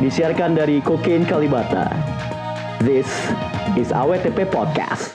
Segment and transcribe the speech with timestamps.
[0.00, 1.92] disiarkan dari Kokain Kalibata.
[2.80, 3.04] This
[3.76, 5.12] is AWTP Podcast.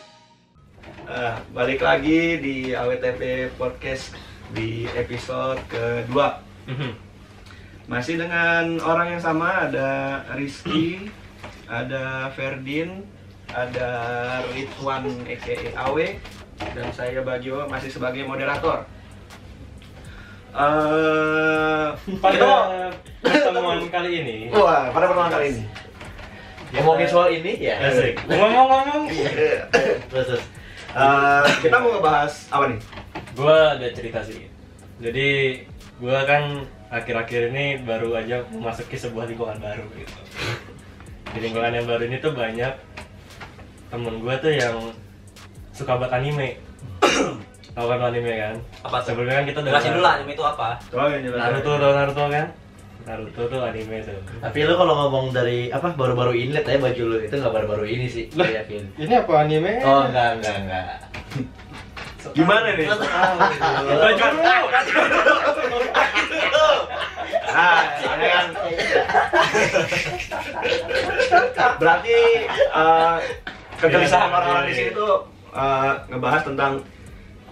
[1.09, 4.13] Eh, balik lagi di AWTP Podcast
[4.53, 6.37] di episode kedua.
[7.89, 11.09] Masih dengan orang yang sama, ada Rizky,
[11.65, 13.01] ada Ferdin,
[13.49, 13.89] ada
[14.53, 16.21] Ridwan aka Awe,
[16.61, 18.85] dan saya Bagio masih sebagai moderator.
[20.55, 21.87] Eh,
[22.23, 22.47] Pada
[23.19, 25.63] pertemuan kali ini, wah pada pertemuan kali ini.
[26.71, 27.75] Ngomongin soal ini ya.
[27.83, 28.15] asik.
[28.23, 29.03] Ngomong-ngomong,
[30.07, 30.43] Terus terus.
[30.95, 32.79] Eh, kita mau ngebahas apa nih?
[33.35, 34.47] gua ada cerita sih.
[35.03, 35.59] Jadi
[35.99, 40.19] gua kan akhir-akhir ini baru aja memasuki sebuah lingkungan baru gitu.
[41.35, 42.71] Di lingkungan yang baru ini tuh banyak
[43.91, 44.79] temen gua tuh yang
[45.75, 46.49] suka banget anime.
[47.75, 48.55] Tahu kan anime kan?
[48.87, 49.11] Apa tuh?
[49.11, 50.69] Sebelumnya kan kita udah Jelasin dulu anime itu apa?
[50.95, 51.43] Yang jelasin.
[51.43, 52.47] Naruto tau Naruto kan?
[53.03, 54.19] Naruto tuh anime tuh.
[54.39, 57.83] Tapi lu kalau ngomong dari apa baru-baru ini lihat aja baju lu itu nggak baru-baru
[57.83, 58.31] ini sih.
[58.31, 58.83] Gue yakin.
[58.95, 59.83] Ini apa anime?
[59.83, 60.85] Oh enggak enggak enggak.
[62.31, 62.87] Gimana nih?
[63.91, 64.39] Baju lu.
[67.55, 68.45] Ah, ini kan.
[71.75, 72.15] Berarti
[72.55, 73.15] eh,
[73.83, 76.79] kegelisahan orang-orang di sini tuh eh, ngebahas tentang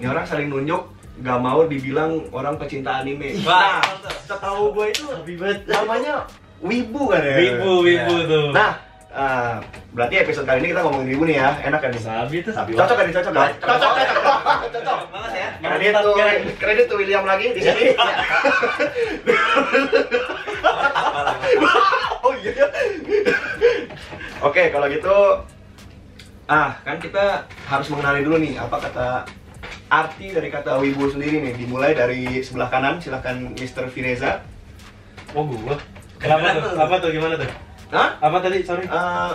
[0.02, 0.82] ini orang saling nunjuk
[1.22, 3.38] gak mau dibilang orang pecinta anime.
[3.46, 5.06] Wah, Nah, setahu gue itu
[5.70, 6.26] namanya
[6.58, 7.36] wibu kan ya.
[7.38, 8.50] Wibu, wibu tuh.
[8.50, 8.82] Nah,
[9.14, 9.56] eh,
[9.94, 12.02] berarti episode kali ini kita ngomongin wibu nih ya, enak kan nih?
[12.02, 12.50] Sabi tuh.
[12.50, 13.52] Sabi Cocok kan nih, cocok kan?
[13.62, 14.18] Cocok, cocok,
[14.74, 14.98] cocok.
[15.14, 15.48] banget ya.
[15.62, 16.14] Kredit tuh,
[16.58, 17.94] kredit tuh William lagi di sini.
[22.26, 22.66] oh iya.
[24.44, 25.18] Oke, kalau gitu
[26.44, 29.24] ah kan kita harus mengenali dulu nih apa kata
[29.94, 31.54] arti dari kata wibu sendiri nih.
[31.54, 33.94] Dimulai dari sebelah kanan, silahkan Mr.
[33.94, 34.42] Fireza.
[35.38, 35.78] Oh gua.
[36.18, 36.72] Kenapa tuh?
[36.80, 37.50] Apa tuh gimana tuh?
[37.94, 38.18] Hah?
[38.18, 38.66] Apa tadi?
[38.66, 38.90] Sorry.
[38.90, 39.34] Eh,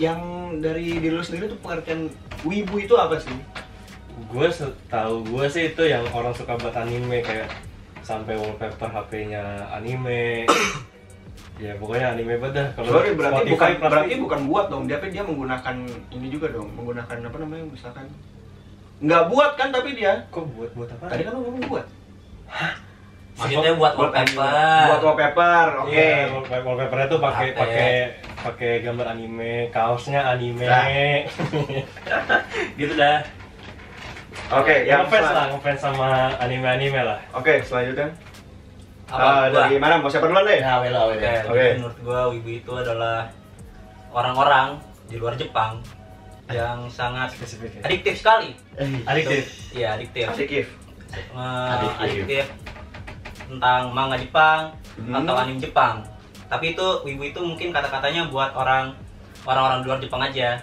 [0.00, 0.20] yang
[0.58, 2.08] dari diri lu sendiri tuh pengertian
[2.42, 3.36] wibu itu apa sih?
[4.32, 4.48] Gue
[4.88, 7.52] tahu gue sih itu yang orang suka buat anime kayak
[8.00, 10.48] sampai wallpaper HP-nya anime.
[11.62, 12.68] ya pokoknya anime banget dah.
[12.80, 14.84] Kalau Sorry, berarti Spotify bukan berarti bukan buat dong.
[14.88, 15.76] Dia dia menggunakan
[16.10, 18.08] ini juga dong, menggunakan apa namanya misalkan
[19.02, 21.04] nggak buat kan tapi dia kok buat buat apa?
[21.08, 21.86] tadi kan lu ngomong buat
[23.32, 24.36] Maksudnya buat wallpaper.
[24.86, 27.90] buat wallpaper oke Iya, wallpaper wallpapernya tuh pakai pakai
[28.36, 30.62] pakai gambar anime, kaosnya anime.
[30.62, 30.84] Nah.
[32.76, 33.18] gitu dah.
[34.52, 37.18] oke yang ngefans sel- lah, ngefans sama anime-anime lah.
[37.32, 38.12] oke selanjutnya
[39.08, 39.16] Apa?
[39.18, 39.66] Ah, Gua.
[39.66, 41.48] dari mana mau siapa duluan deh Nah, wela Oke, wela.
[41.48, 41.66] Oke.
[41.74, 43.28] menurut gua wibu itu adalah
[44.10, 45.80] orang-orang di luar Jepang
[46.54, 47.70] yang sangat Spesifik.
[47.74, 47.80] ya.
[47.84, 48.48] adiktif sekali.
[49.04, 49.42] Adiktif.
[49.72, 50.24] Iya, adiktif.
[50.26, 51.24] Eh,
[51.68, 51.98] Adiktif.
[51.98, 52.44] adiktif
[53.46, 55.12] tentang manga Jepang Hmm.
[55.14, 56.04] atau anime Jepang.
[56.46, 58.92] Tapi itu wibu itu mungkin kata-katanya buat orang
[59.42, 60.60] orang-orang luar Jepang aja.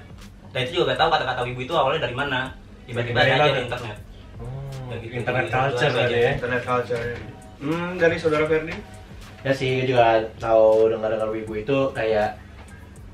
[0.50, 2.54] Dan itu juga gak tahu kata-kata wibu itu awalnya dari mana.
[2.86, 3.98] Tiba-tiba ada aja di internet.
[4.38, 5.14] Oh, gitu.
[5.16, 6.02] internet Gitu culture aja.
[6.04, 6.30] ada ya.
[6.32, 7.06] internet culture
[7.60, 8.72] hmm dari saudara Ferdi
[9.40, 12.36] Ya sih juga tahu dengar-dengar wibu itu kayak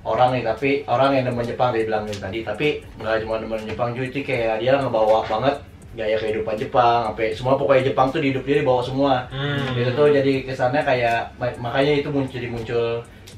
[0.05, 3.89] orang nih tapi orang yang demen Jepang dia bilang tadi tapi nggak cuma demen Jepang
[3.91, 5.55] juga itu kayak dia ngebawa banget
[5.91, 9.73] gaya kehidupan Jepang sampai semua pokoknya Jepang tuh di hidup dia dibawa semua Hmm.
[9.73, 12.85] itu tuh jadi kesannya kayak ma- makanya itu muncul jadi muncul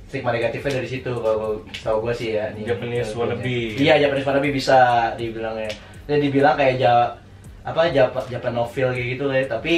[0.03, 3.59] stigma negatifnya dari situ kalau tahu gue sih ya nih Japanese wannabe.
[3.75, 4.77] iya Japanese wannabe bisa
[5.15, 5.71] dibilangnya
[6.03, 7.11] dan dibilang kayak ja,
[7.61, 7.91] apa
[8.25, 9.73] Japan novel kayak gitu ya tapi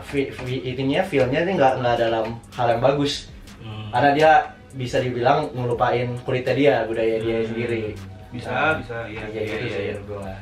[0.00, 0.30] fi,
[0.64, 3.28] ininya feelnya ini nggak nggak dalam hal yang bagus
[3.60, 3.88] Hmm.
[3.90, 4.32] karena dia
[4.74, 7.48] bisa dibilang ngelupain kulitnya dia budaya dia Hmm.
[7.48, 7.84] sendiri
[8.28, 9.94] bisa Nah, bisa iya kayak gitu iya, sih iya.
[9.94, 10.32] menurut gua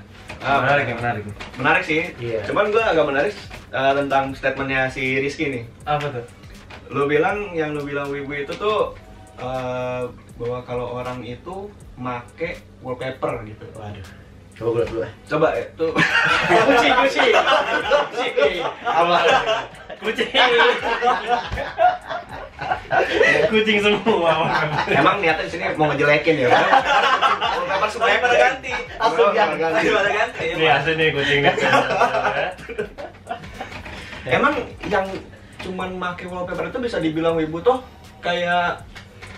[0.42, 1.22] Ah, menarik ya, menarik.
[1.54, 2.40] menarik sih Iya.
[2.42, 3.34] cuman gua agak menarik
[3.70, 6.24] eh, tentang statementnya si Rizky nih Apa tuh?
[6.88, 8.96] lu bilang yang lu bilang wibu itu tuh
[9.34, 10.02] eh,
[10.34, 14.02] bahwa kalau orang itu make wallpaper gitu waduh
[14.52, 15.90] coba gue dulu coba ya tuh
[16.68, 17.32] Kucing, kucing.
[18.12, 18.62] Kucing.
[18.84, 19.16] apa
[20.02, 20.28] Kucing.
[23.48, 24.32] Kucing semua.
[24.90, 28.72] emang niatnya di sini mau ngejelekin ya wallpaper supaya pada ganti.
[28.98, 29.56] langsung ganti.
[29.58, 30.46] ganti Pada ganti.
[30.62, 31.52] Asli nih kucingnya.
[34.26, 34.54] emang
[34.90, 35.06] yang
[35.62, 37.78] cuman make wallpaper itu bisa dibilang wibu toh
[38.22, 38.82] kayak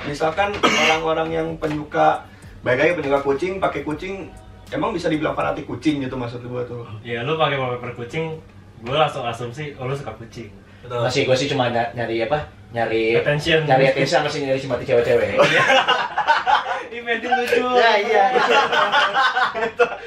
[0.05, 2.25] misalkan orang-orang yang penyuka
[2.65, 4.29] baik lagi penyuka kucing pakai kucing
[4.75, 8.35] emang bisa dibilang fanatik kucing gitu maksud gua tuh Ya lu pakai wallpaper kucing,
[8.81, 10.51] gue langsung asumsi oh, lu suka kucing.
[10.83, 11.01] Betul.
[11.01, 13.65] masih gue sih cuma ny- nyari apa nyari Attention.
[13.65, 15.33] nyari attention masih nyari simpati cewek-cewek
[16.95, 17.65] Inventin lucu.
[17.75, 18.25] ya iya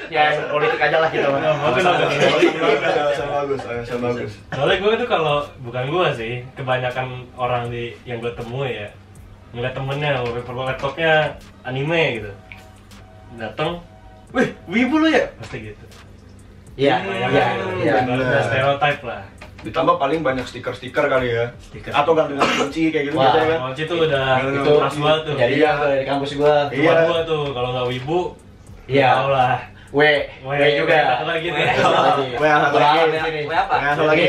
[0.06, 0.22] ya
[0.52, 2.12] politik aja lah kita mah Bagus, bagus.
[3.12, 4.32] Sama bagus, sama bagus.
[4.48, 8.88] Soalnya gue tuh kalau bukan gue sih, kebanyakan orang di yang gue temui ya,
[9.50, 12.30] ngeliat temennya wallpaper laptopnya anime gitu
[13.36, 13.82] datang
[14.30, 15.84] wih wibu lu ya pasti gitu
[16.78, 17.82] Iya, iya, gitu.
[17.82, 18.06] iya.
[18.06, 18.22] bener.
[18.22, 19.22] Udah stereotype lah
[19.66, 21.50] Ditambah paling banyak stiker-stiker kali ya.
[21.58, 21.90] Stiker.
[21.90, 23.58] Atau gantungan kunci kayak gitu Wah, gitu ya kan.
[23.66, 25.70] Kunci tuh udah Itu keras banget tuh Jadi Iya.
[25.74, 26.70] yang di kampus gua.
[26.70, 26.92] Iya.
[27.02, 28.20] Dua tuh kalau nggak wibu
[28.86, 29.10] Iya.
[29.10, 29.58] tau lah
[29.88, 30.00] W,
[30.44, 30.98] W juga.
[31.16, 32.24] satu lagi nih Satu lagi.
[32.36, 32.98] W yang satu lagi.
[33.42, 33.74] Kue apa?
[33.74, 34.22] Yang satu lagi.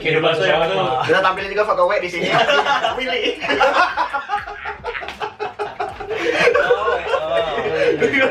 [0.00, 0.86] Kehidupan sosial tuh.
[1.04, 2.28] Kita tampilin juga foto W di sini.
[2.96, 3.22] Willy.
[6.60, 8.00] Oh, oh.
[8.00, 8.22] Oke.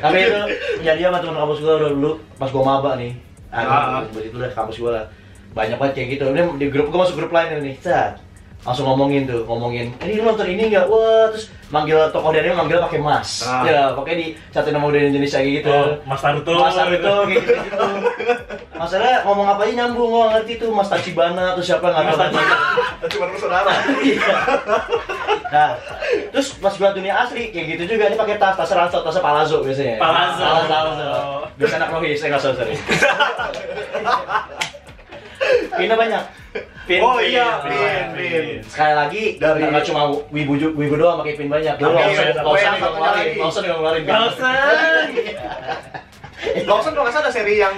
[0.00, 0.40] Tapi itu
[0.80, 3.12] jadi sama teman kampus udah dulu pas gua maba nih.
[3.52, 4.00] Ah.
[4.00, 5.04] Ah, sebut itu lah kampus gua lah.
[5.52, 6.24] Banyak banget kayak gitu.
[6.32, 7.76] Ini di grup gua masuk grup lain nih.
[7.84, 8.18] Cat.
[8.60, 10.84] Langsung ngomongin tuh, ngomongin, ini lu nonton ini enggak?
[10.84, 13.40] Wah, terus manggil tokoh dari manggil pakai mas.
[13.48, 13.64] Ah.
[13.64, 15.72] Ya, pakai di satu nama udah Indonesia kayak gitu.
[15.72, 17.86] oh, Mas Naruto Mas Naruto kayak gitu, gitu.
[18.76, 22.36] Masalah ngomong apa aja nyambung, nggak ngerti tuh Mas Tachibana atau siapa nggak tahu.
[23.16, 23.72] Cuma bersaudara.
[24.04, 24.28] Iya.
[25.50, 25.74] Nah,
[26.30, 29.64] terus pas gua dunia asli kayak gitu juga ini pakai tas tas ransel tas palazzo
[29.64, 29.96] biasanya.
[29.96, 30.44] Palazzo.
[30.68, 31.08] Palazzo.
[31.56, 32.76] Biasa anak rohis, saya nggak sorry.
[35.80, 36.22] Pindah banyak.
[36.88, 37.70] Pin, Oh pin, iya, pin.
[37.70, 38.44] pin, pin.
[38.64, 41.74] Sekali lagi Dari- nggak cuma wibu wibu doang pakai pin banyak.
[41.76, 43.38] Lu usah ada nggak ngeluarin, lagi.
[43.38, 44.02] nggak ngeluarin.
[44.02, 44.52] Usah.
[46.40, 47.74] Lawson kalau nggak salah ada seri yang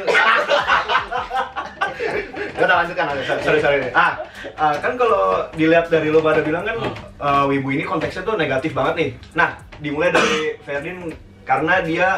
[2.52, 3.90] Ya udah lanjutkan aja, sorry, sorry, sorry.
[3.92, 4.22] Ah,
[4.54, 6.78] ah, kan kalau dilihat dari lo pada bilang kan
[7.18, 11.10] eh, Wibu ini konteksnya tuh negatif banget nih Nah, dimulai dari Ferdin
[11.42, 12.08] karena dia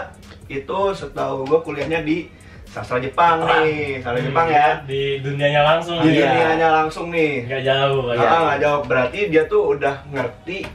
[0.47, 2.29] itu setahu gue kuliahnya di
[2.75, 8.11] sastra Jepang nih Sastra Jepang ya di dunianya langsung Di dunianya langsung nih nggak jauh
[8.11, 8.39] Ah, ya.
[8.43, 10.67] nggak jawab berarti dia tuh udah ngerti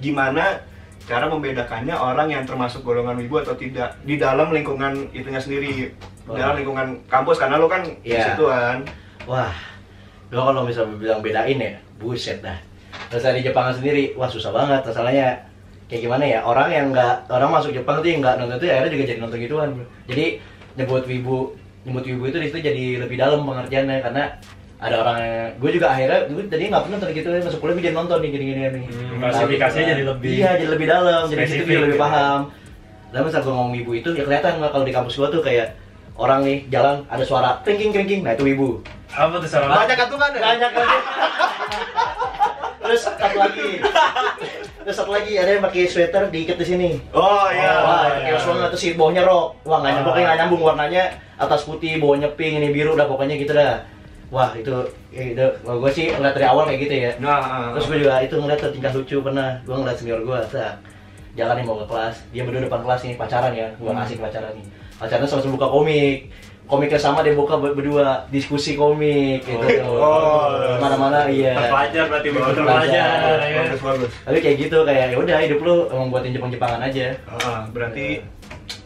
[0.00, 0.56] gimana
[1.02, 5.84] cara membedakannya orang yang termasuk golongan wibu atau tidak di dalam lingkungan itunya sendiri di
[6.24, 8.32] dalam lingkungan kampus karena lo kan di Iya.
[8.32, 8.86] situ kan
[9.22, 9.54] Wah,
[10.30, 12.58] lo kalau bisa bilang bedain ya, buset dah.
[13.06, 14.82] Terus di Jepang sendiri, wah susah banget.
[14.82, 15.46] Masalahnya
[15.86, 16.42] kayak gimana ya?
[16.42, 19.38] Orang yang nggak orang masuk Jepang tuh yang nggak nonton itu akhirnya juga jadi nonton
[19.38, 19.68] gituan.
[19.72, 19.86] bro.
[20.10, 20.42] Jadi
[20.78, 21.52] nyebut wibu,
[21.84, 24.24] nyebut wibu itu di situ jadi lebih dalam pengertiannya karena
[24.82, 27.84] ada orang yang gue juga akhirnya gue tadi nggak pernah nonton gitu masuk kuliah gue
[27.86, 28.84] jadi nonton nih gini-gini nih.
[28.90, 31.22] Hmm, klasifikasinya jadi lebih Iya, jadi lebih dalam.
[31.30, 32.02] Jadi situ gue lebih gitu.
[32.02, 32.40] paham.
[33.12, 35.78] Dan saat gue ngomong wibu itu ya kelihatan nggak kalau di kampus gue tuh kayak
[36.16, 40.28] orang nih jalan ada suara kringking kringking nah itu wibu apa tuh salah banyak kantungan
[40.32, 41.02] ya banyak banget
[42.82, 43.70] terus satu lagi
[44.82, 45.34] terus satu lagi?
[45.34, 46.88] Ada yang pakai sweater diikat di sini.
[47.14, 47.72] Oh iya.
[47.82, 48.36] Wah iya.
[48.36, 50.22] kayak banget terus si bawahnya rok wah nggak nyambung Ah.
[50.22, 51.04] nggak nyambung warnanya.
[51.38, 53.82] Atas putih bawahnya pink ini biru udah pokoknya gitu dah.
[54.32, 54.72] Wah itu
[55.12, 55.46] ya, itu.
[55.62, 57.10] Gue sih ngeliat dari awal kayak gitu ya.
[57.20, 59.50] Nah ah, terus gue juga itu ngeliat tuh tingkah lucu pernah.
[59.64, 60.80] Gue ngeliat senior gue tak
[61.32, 62.14] jalan nih mau ke kelas.
[62.32, 63.68] Dia berdua depan kelas nih pacaran ya.
[63.80, 64.02] Gue Hmm.
[64.02, 64.66] asik pacaran nih.
[65.00, 66.18] Pacaran sama buka komik
[66.64, 69.66] komiknya sama dia buka ber- berdua diskusi komik gitu.
[69.84, 70.78] Oh.
[70.78, 71.52] mana-mana iya.
[71.58, 72.54] Terpelajar berarti Oh, terpelajar.
[72.54, 73.64] terpelajar ya kan?
[73.66, 74.10] bagus bagus.
[74.22, 77.06] Tapi kayak gitu kayak ya udah hidup lu emang buatin Jepang-Jepangan aja.
[77.28, 78.24] Ah, berarti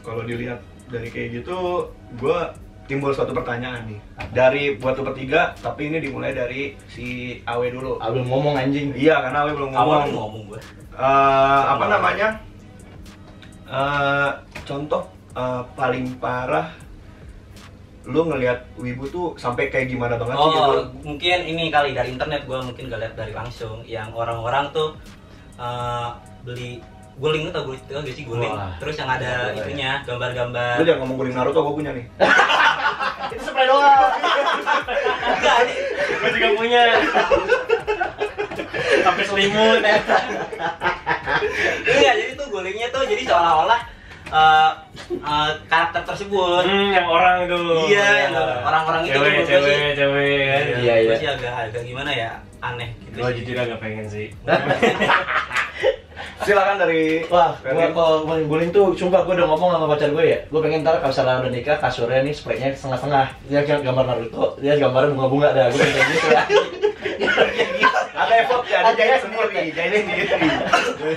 [0.00, 1.86] kalau dilihat dari kayak gitu
[2.16, 2.38] gue
[2.86, 3.98] timbul suatu pertanyaan nih.
[4.30, 7.98] Dari buat lo bertiga tapi ini dimulai dari si Awe dulu.
[7.98, 8.94] Ah, belum ngomong anjing.
[8.94, 10.00] Iya karena Awe belum ngomong.
[10.00, 10.60] Awal ngomong gue.
[10.92, 12.28] Eh, apa namanya?
[13.66, 14.30] Eh,
[14.62, 15.02] contoh
[15.32, 16.70] eh, paling parah
[18.06, 22.08] lu ngelihat wibu tuh sampai kayak gimana banget sih gitu Oh, mungkin ini kali dari
[22.08, 23.82] internet gue mungkin gak lihat dari langsung.
[23.82, 24.94] Yang orang-orang tuh
[25.56, 26.08] eh,
[26.40, 26.78] beli
[27.16, 28.52] guling atau guling itu gak sih guling.
[28.52, 28.78] Wah.
[28.78, 29.58] Terus yang ada Boleh.
[29.58, 30.74] itunya gambar-gambar.
[30.76, 32.06] lu jangan ngomong guling Naruto gue punya nih
[33.32, 34.12] itu spray doang
[35.26, 35.74] Enggak, ini
[36.06, 36.82] gue juga punya
[39.02, 39.98] sampai selimut ya
[41.86, 43.80] Iya, jadi tuh gulingnya tuh jadi seolah-olah
[44.28, 44.70] eh,
[45.08, 46.62] eh, karakter tersebut.
[46.62, 47.58] hmm, yang orang itu.
[47.88, 50.62] Iya, yang orang-orang itu cewek gua cewek sih- cewek kan?
[50.76, 51.08] Iya, iya.
[51.08, 52.30] Gua sih agak agak gimana ya?
[52.56, 53.20] Aneh gitu.
[53.20, 54.26] gue jujur agak pengen sih
[56.38, 57.92] silakan dari Wah, gua Ferdi.
[57.92, 60.38] kalau main guling tuh, sumpah gua udah ngomong sama pacar gue ya.
[60.46, 63.26] Gue pengen ntar kalau misalnya udah nikah kasurnya nih spraynya setengah-setengah.
[63.46, 65.66] Dia kayak gambar Naruto, dia gambarnya bunga-bunga dah.
[65.70, 66.42] Gue kayak gitu ya.
[68.16, 70.24] ada effort ya ada jahit sendiri jahit sendiri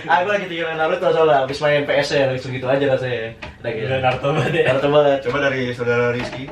[0.03, 3.31] ah, gue lagi tinggalin Naruto soalnya, habis main PS ya, langsung gitu aja rasanya.
[3.59, 3.87] Udah gitu.
[3.89, 5.17] Naruto banget ya Naruto banget.
[5.23, 6.43] coba dari saudara Rizky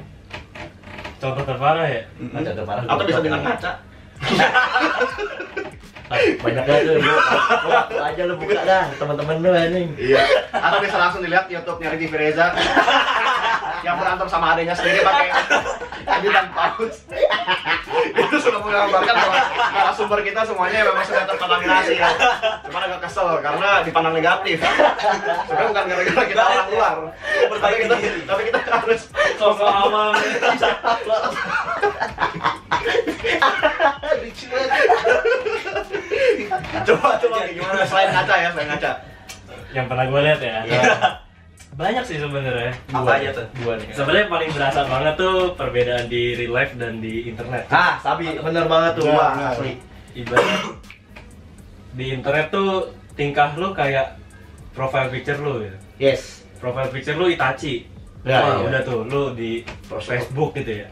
[1.18, 2.84] contoh terparah ya Ngaca terparah.
[2.86, 3.72] atau bisa dengan kaca
[6.08, 7.14] Banyak banget tuh, lu
[7.92, 9.90] lu aja lu buka dah, teman-teman lu anjing.
[10.00, 10.24] iya.
[10.56, 12.56] Atau bisa langsung dilihat YouTube-nya Ricky Fireza.
[13.86, 15.28] Yang berantem sama adanya sendiri pakai
[16.18, 16.96] editan paus.
[18.18, 19.38] Itu sudah menggambarkan bahwa
[19.74, 22.10] narasumber kita semuanya memang sudah terkontaminasi ya
[22.68, 24.58] cuman agak kesel karena dipandang negatif.
[25.48, 26.96] Sebenarnya bukan gara-gara kita orang luar.
[27.58, 27.96] Tapi kita
[28.26, 29.02] tapi kita harus
[29.38, 30.14] sosok awam
[34.18, 35.77] Lucu banget.
[36.88, 38.92] coba coba gimana selain ngaca ya selain ngaca
[39.70, 40.82] yang pernah gue lihat ya Iya.
[41.74, 43.46] banyak sih sebenarnya Apa aja tuh?
[43.56, 43.90] Dua nih.
[43.92, 48.66] sebenarnya paling berasa banget tuh perbedaan di real life dan di internet Ah, Sabi, bener
[48.66, 49.78] banget tuh, Wah, asli.
[50.14, 50.74] ibarat
[51.94, 52.70] di internet tuh
[53.14, 54.18] tingkah lu kayak
[54.72, 56.42] profile picture lu gitu Yes.
[56.56, 57.86] profile picture lu Itachi
[58.24, 58.66] Ya, Wah, iya.
[58.68, 60.20] udah tuh lu di Personal.
[60.20, 60.88] Facebook gitu ya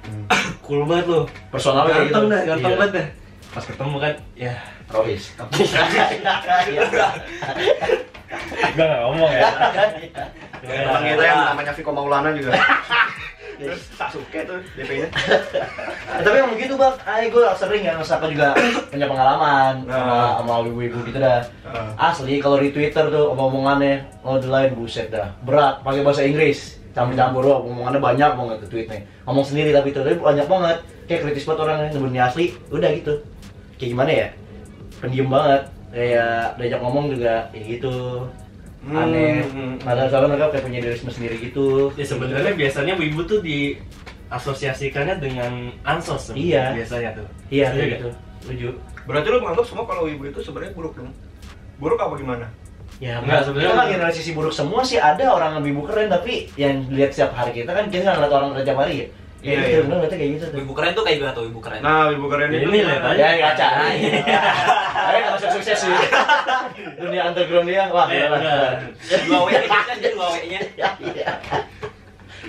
[0.62, 2.32] cool banget lu Personalnya kayak ganteng gitu.
[2.32, 2.78] dah ganteng Iya.
[2.78, 3.08] banget dah
[3.56, 4.54] pas ketemu kan ya
[4.92, 5.32] Rohis.
[8.76, 9.48] gak ngomong ya
[10.66, 12.52] Emang kita yang namanya Viko Maulana juga
[13.56, 15.08] Terus Sasuke tuh DP-nya
[16.16, 18.52] Eh, tapi emang begitu bang, ay gue sering ya ngesaka juga
[18.88, 20.40] punya pengalaman Nah.
[20.40, 21.44] sama sama ibu-ibu gitu dah.
[21.64, 22.12] Ah.
[22.12, 26.80] Asli kalau di Twitter tuh omong-omongannya oh the line buset dah, berat pakai bahasa Inggris,
[26.92, 29.00] campur-campur wah omongannya banyak banget tuh tweetnya.
[29.24, 33.14] Ngomong sendiri tapi tuh tapi banyak banget, kayak kritis banget orangnya sebenarnya asli, udah gitu.
[33.76, 34.28] Kayak gimana ya?
[34.98, 37.96] Pendiam banget, kayak diajak ngomong juga ya gitu.
[38.86, 39.74] Hmm, Aneh, hmm, hmm.
[39.82, 41.90] padahal soalnya mereka kayak punya diri sendiri gitu.
[41.94, 45.52] ya sebenarnya biasanya wibu tuh diasosiasikannya dengan
[45.82, 46.70] ansos Iya.
[46.78, 48.10] biasanya tuh Iya, Setuju gitu.
[48.42, 48.68] Setuju.
[49.06, 51.10] Berarti lu menganggap semua kalau ibu itu sebenarnya buruk dong?
[51.78, 52.46] Buruk apa gimana?
[52.98, 56.08] Ya, Enggak, sebenarnya- kita kan generasi sisi buruk semua sih ada orang yang ibu keren
[56.08, 59.08] tapi yang dilihat setiap hari kita kan kita nggak ngeliat orang kerja hari ya.
[59.46, 59.68] Iya, Iya, iya.
[59.70, 59.80] iya.
[59.80, 60.58] bener ngeliatnya kayak gitu tuh.
[60.58, 61.80] Ibu keren tuh kayak gimana tuh ibu keren?
[61.80, 63.22] Nah, ibu keren itu ini lihat aja.
[63.22, 63.68] Ya, kaca.
[63.94, 64.40] Iya.
[65.08, 65.94] Ayo nggak masuk sukses sih.
[66.98, 68.08] Dunia underground dia, wah.
[68.10, 68.74] Iya, boleh lah.
[69.22, 70.60] Dua W kan dia dua W nya.
[70.74, 71.30] Ya, iya.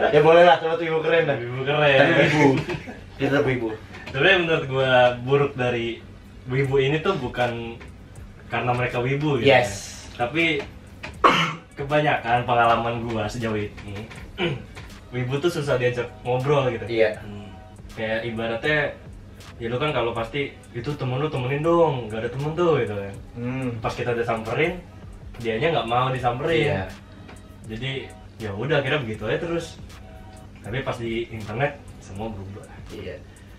[0.09, 1.37] Ya boleh lah, coba tuh ibu keren dah.
[1.37, 2.49] Tapi keren ibu.
[3.17, 3.69] Dia tetap ibu.
[4.07, 6.01] sebenarnya menurut gua buruk dari
[6.47, 7.77] wibu ini tuh bukan
[8.47, 9.69] karena mereka wibu gitu Yes.
[10.09, 10.25] ya.
[10.25, 10.63] tapi
[11.77, 14.09] kebanyakan pengalaman gua sejauh ini
[15.09, 17.17] wibu tuh susah diajak ngobrol gitu Iya.
[17.93, 18.79] kayak ibaratnya
[19.57, 22.93] ya lu kan kalau pasti itu temen lu temenin dong gak ada temen tuh gitu
[22.93, 23.69] kan Hmm.
[23.79, 24.77] pas kita udah samperin
[25.37, 26.83] dianya nggak mau disamperin Iya.
[27.67, 27.91] jadi
[28.37, 29.81] ya udah kira begitu aja terus
[30.61, 33.17] tapi pas di internet semua berubah Iya.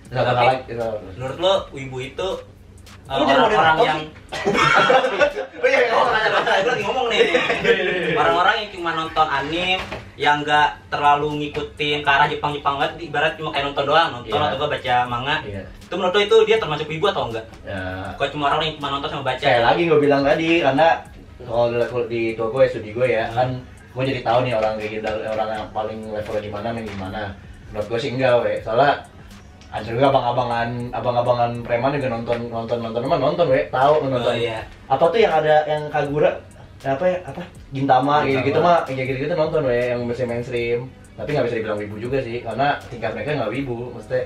[0.07, 0.87] Nggak Tapi- bakal itu.
[1.13, 2.27] Menurut lo wibu itu
[3.07, 3.15] uh,
[3.47, 3.99] orang-orang yang
[5.57, 7.21] Oh iya, gue lagi ngomong nih.
[8.13, 9.79] Orang-orang yang cuma nonton anime
[10.17, 14.47] yang nggak terlalu ngikutin ke arah Jepang-Jepang banget, ibarat cuma kayak nonton doang, nonton Iya.
[14.49, 15.35] atau gak baca manga.
[15.45, 15.63] Iya.
[15.81, 17.45] Itu menurut lo itu dia termasuk wibu atau enggak?
[17.63, 18.11] Ya.
[18.17, 19.39] Kok cuma orang yang cuma nonton sama baca?
[19.39, 20.87] Sekali lagi gue bilang tadi karena
[21.45, 23.61] kalau di- tua gue studi gue ya kan
[23.93, 26.97] gue jadi tahu nih orang kayak gitu orang yang paling levelnya di mana main di
[26.97, 27.21] mana
[27.69, 29.05] menurut gue sih enggak we soalnya
[29.67, 34.36] ada juga abang-abangan abang-abangan preman juga nonton nonton nonton emang nonton we tahu nonton Oh,
[34.36, 34.63] iya.
[34.88, 36.31] apa tuh yang ada yang kagura
[36.79, 38.25] apa ya apa gintama Gintama.
[38.25, 40.79] gitu gitu mah kayak gitu gitu nonton we yang masih mainstream
[41.13, 44.21] tapi nggak bisa dibilang wibu juga sih karena tingkat mereka nggak wibu mesti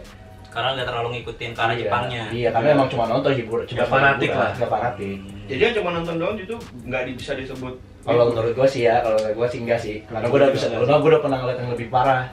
[0.52, 2.24] Karena nggak terlalu ngikutin arah iya, Jepangnya.
[2.28, 4.52] iya karena emang cuma nonton hibur cuma Nggak fanatik lah.
[4.52, 5.18] nggak fanatik
[5.48, 9.16] Jadi yang cuma nonton doang itu nggak bisa disebut Kalau menurut gua sih ya, kalau
[9.16, 9.96] menurut gua sih enggak sih.
[10.10, 12.24] Karena gua udah bisa, karena gua udah pernah ngeliat yang lebih parah.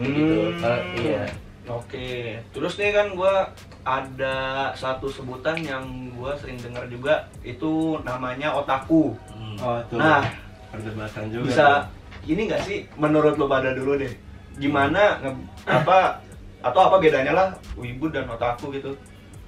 [0.00, 0.36] Gitu.
[0.58, 1.22] Karena, iya.
[1.64, 3.48] Oke, terus nih kan gua
[3.84, 9.16] ada satu sebutan yang gua sering dengar juga itu namanya otaku.
[9.32, 9.56] Hmm.
[9.56, 10.20] oh tuh Nah,
[10.68, 11.80] perdebatan juga Bisa tuh.
[12.28, 14.12] ini nggak sih menurut lo pada dulu deh?
[14.60, 16.20] Gimana nge- apa
[16.60, 18.92] atau apa bedanya lah wibu dan otaku gitu?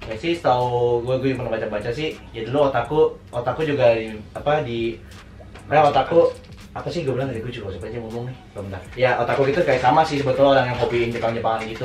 [0.09, 2.17] Ya sih, setahu gua gua pernah baca-baca sih.
[2.33, 4.97] Ya dulu otakku, otakku juga di, apa di,
[5.69, 6.33] nah otakku
[6.77, 7.41] apa sih gue bilang tadi?
[7.41, 8.35] Gue juga siapa aja ngomong nih.
[8.53, 8.81] Bentar.
[8.93, 11.83] Ya otakku itu kayak sama sih sebetulnya orang yang hobiin Jepang-Jepangan gitu.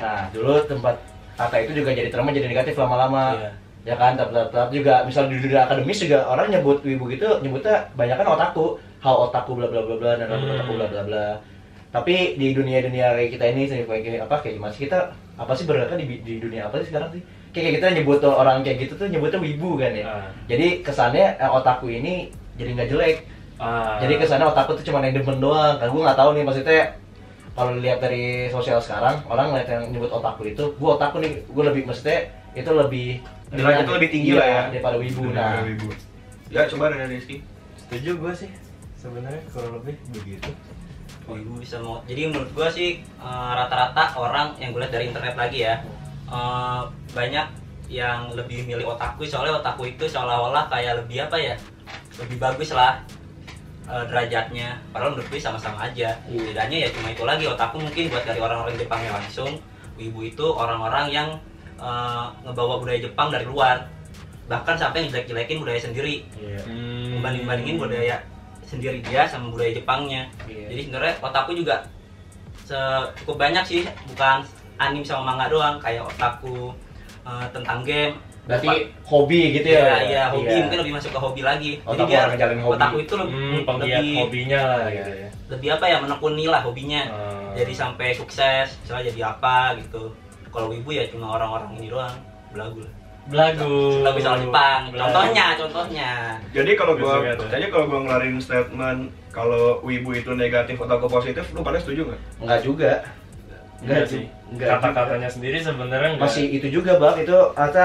[0.00, 0.96] Nah dulu tempat
[1.34, 3.24] kata itu juga jadi terima jadi negatif lama-lama.
[3.36, 3.50] Iya.
[3.84, 8.16] ya kan tetap juga misal di dunia akademis juga orang nyebut wibu gitu nyebutnya banyak
[8.16, 10.56] kan otaku how otaku bla bla bla bla dan Hmm.
[10.56, 11.26] otaku bla bla bla.
[11.92, 15.92] Tapi di dunia dunia kayak kita ini kayak apa kayak masih kita apa sih berada
[16.00, 17.20] di, di dunia apa sih sekarang sih?
[17.52, 20.04] Kayak kita nyebut orang kayak gitu tuh nyebutnya wibu kan ya.
[20.08, 20.26] Ah.
[20.48, 23.16] jadi kesannya eh, otaku ini jadi nggak jelek
[23.54, 24.02] Ah.
[24.02, 26.82] jadi kesannya otaku tuh cuma yang demen doang kan gue nggak tahu nih maksudnya
[27.54, 31.62] kalau lihat dari sosial sekarang orang lihat yang nyebut otaku itu gue otaku nih gue
[31.62, 33.08] lebih maksudnya itu lebih
[33.54, 34.62] Derajatnya lebih tinggi Iya, lah ya.
[34.74, 35.86] daripada wibu nah wibu.
[36.50, 37.38] Ya coba dari Rizky.
[37.78, 38.50] setuju gue sih
[38.98, 40.50] sebenarnya kurang lebih begitu
[41.24, 42.04] Wibu bisa mau.
[42.04, 45.80] Jadi menurut gua sih eh, rata-rata orang yang gue lihat dari internet lagi ya
[46.28, 46.80] eh,
[47.14, 47.46] banyak
[47.88, 51.54] yang lebih milih otaku soalnya otaku itu seolah-olah kayak lebih apa ya
[52.18, 53.00] lebih bagus lah
[53.88, 54.78] eh, derajatnya.
[54.90, 56.16] Padahal menurut gue sama-sama aja.
[56.28, 56.40] Iya.
[56.52, 57.44] bedanya ya cuma itu lagi.
[57.48, 59.50] Otaku mungkin buat dari orang-orang Jepangnya langsung
[59.94, 61.28] wibu itu orang-orang yang
[61.78, 63.84] eh, ngebawa budaya Jepang dari luar.
[64.44, 66.24] Bahkan sampai ngejelek-jelekin budaya sendiri.
[66.36, 66.60] Iya.
[66.64, 67.20] Hmm.
[67.20, 68.16] membanding-bandingin budaya
[68.64, 70.28] sendiri dia sama budaya Jepangnya.
[70.48, 70.72] Iya.
[70.72, 71.76] jadi sebenarnya otaku juga
[73.24, 73.82] cukup banyak sih.
[74.12, 74.44] Bukan
[74.80, 75.76] anime sama manga doang.
[75.80, 76.72] Kayak otaku
[77.24, 78.68] eh, tentang game Berarti
[79.02, 79.96] hobi gitu Iya, ya?
[80.04, 81.72] iya, hobi mungkin lebih masuk ke hobi lagi.
[81.80, 82.74] Otak Jadi dia orang ngejalanin hobi.
[82.76, 85.28] otakku itu lebih Hmm, lebih, hobinya lah gitu ya.
[85.46, 87.02] lebih apa ya menekuni lah hobinya.
[87.06, 87.52] Hmm.
[87.54, 90.02] Jadi sampai sukses, misalnya jadi apa gitu.
[90.48, 92.14] Kalau ibu ya cuma orang-orang ini doang,
[92.50, 92.92] belagu lah.
[93.24, 94.04] Belagu.
[94.04, 94.80] Lagu soal Jepang.
[94.92, 95.08] Belagu.
[95.08, 96.10] Contohnya, contohnya.
[96.52, 97.14] Jadi kalau gua,
[97.48, 102.04] jadi kalau gua ngeluarin statement kalau wibu itu negatif atau ke positif, lu pada setuju
[102.06, 102.20] nggak?
[102.38, 102.92] Enggak juga.
[103.80, 104.28] Enggak sih.
[104.46, 106.28] Enggak Kata-katanya sendiri sebenarnya enggak.
[106.28, 107.84] masih itu juga bang itu kata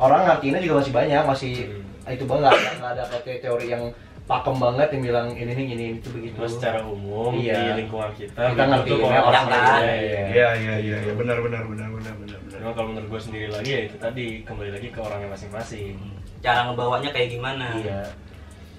[0.00, 1.52] orang ngertiinnya juga masih banyak masih
[2.00, 2.14] Hmm.
[2.16, 3.84] itu bang nggak ada kayak teori yang
[4.24, 7.74] pakem banget yang bilang ini nih ini itu begitu Terus secara umum Iya.
[7.74, 9.44] di lingkungan kita, Kita ngerti ya, kalau orang.
[9.50, 9.90] Iya.
[9.90, 12.58] Iya iya iya iya benar benar benar benar benar benar.
[12.62, 15.94] Cuma kalau menurut gue sendiri lagi ya itu tadi kembali lagi ke orangnya masing-masing.
[16.40, 17.66] Cara ngebawanya kayak gimana?
[17.76, 18.02] iya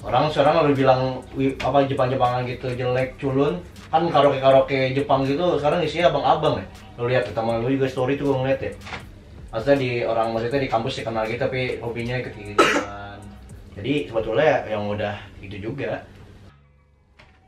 [0.01, 1.21] orang sekarang lebih bilang
[1.61, 3.61] apa Jepang-Jepangan gitu jelek culun
[3.93, 6.65] kan karaoke karaoke Jepang gitu sekarang isinya abang-abang ya
[6.97, 8.71] lu lihat teman lu juga story tuh gue ngeliat ya
[9.51, 12.33] maksudnya di orang maksudnya di kampus dikenal gitu tapi hobinya ikut
[13.71, 16.03] jadi sebetulnya yang udah itu juga.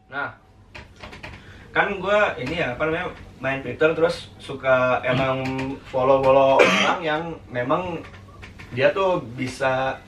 [0.07, 0.31] Nah,
[1.75, 3.07] kan gua ini ya apa namanya
[3.43, 5.43] main Twitter terus suka emang
[5.91, 7.99] follow-follow orang yang memang
[8.71, 9.99] dia tuh bisa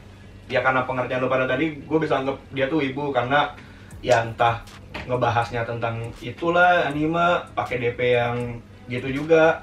[0.47, 3.51] ya karena pengertian lu pada tadi gue bisa anggap dia tuh ibu karena
[3.99, 4.61] ya entah
[5.09, 8.37] ngebahasnya tentang itulah anime pakai DP yang
[8.87, 9.59] gitu juga.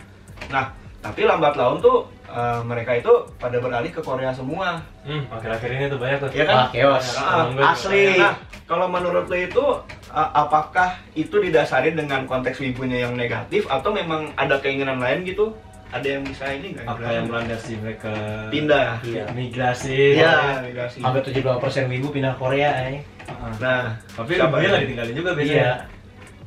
[0.53, 0.69] Nah
[1.01, 5.85] tapi lambat laun tuh eh, mereka itu pada beralih ke Korea semua Hmm, akhir-akhir ini
[5.87, 6.31] tuh banyak tuh.
[6.33, 7.07] ya kan chaos.
[7.15, 8.07] Ah, gua juga Asli.
[8.17, 8.35] Nah,
[8.65, 9.65] kalau menurut lo itu
[10.09, 15.53] a- apakah itu didasari dengan konteks wibunya yang negatif atau memang ada keinginan lain gitu?
[15.91, 16.89] Ada yang bisa ini nggak?
[16.89, 18.13] Apa yang melandasi mereka
[18.49, 18.97] pindah?
[19.03, 19.29] Iya.
[19.31, 20.17] migrasi?
[20.17, 20.99] Iya, migrasi.
[20.99, 21.53] Hampir 72%
[21.87, 23.05] wibu pindah Korea eh.
[23.29, 23.53] Ah.
[23.55, 23.85] Nah,
[24.17, 24.71] Tapi siapa dia ya?
[24.71, 25.61] nggak ditinggalin juga biasanya.
[25.61, 25.73] Iya.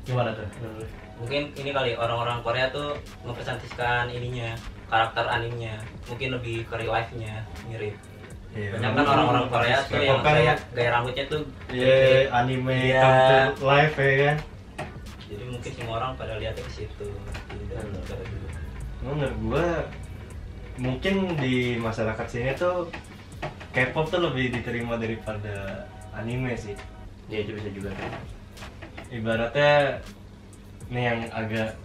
[0.03, 0.47] Gimana tuh?
[1.15, 4.51] Mungkin ini kali orang-orang Korea tuh mempesantiskan ininya,
[4.85, 5.75] karakter animenya.
[6.05, 7.95] Mungkin lebih ke real life-nya mirip.
[8.55, 8.71] Iya.
[8.79, 12.77] Banyak kan orang-orang Korea tuh yang Kan- gaya, gaya rambutnya tuh Iya, anime
[13.59, 14.37] life ya kan.
[15.25, 17.07] jadi mungkin semua orang pada lihatnya ke situ.
[17.51, 17.83] Negara
[18.23, 18.47] dulu.
[19.03, 19.67] Menurut gua
[20.75, 22.87] mungkin di masyarakat sini tuh
[23.75, 25.83] K-pop tuh lebih diterima daripada
[26.15, 26.79] anime sih.
[27.27, 27.91] Iya, itu bisa juga.
[29.11, 29.99] Ibaratnya
[30.87, 31.75] nih yang agak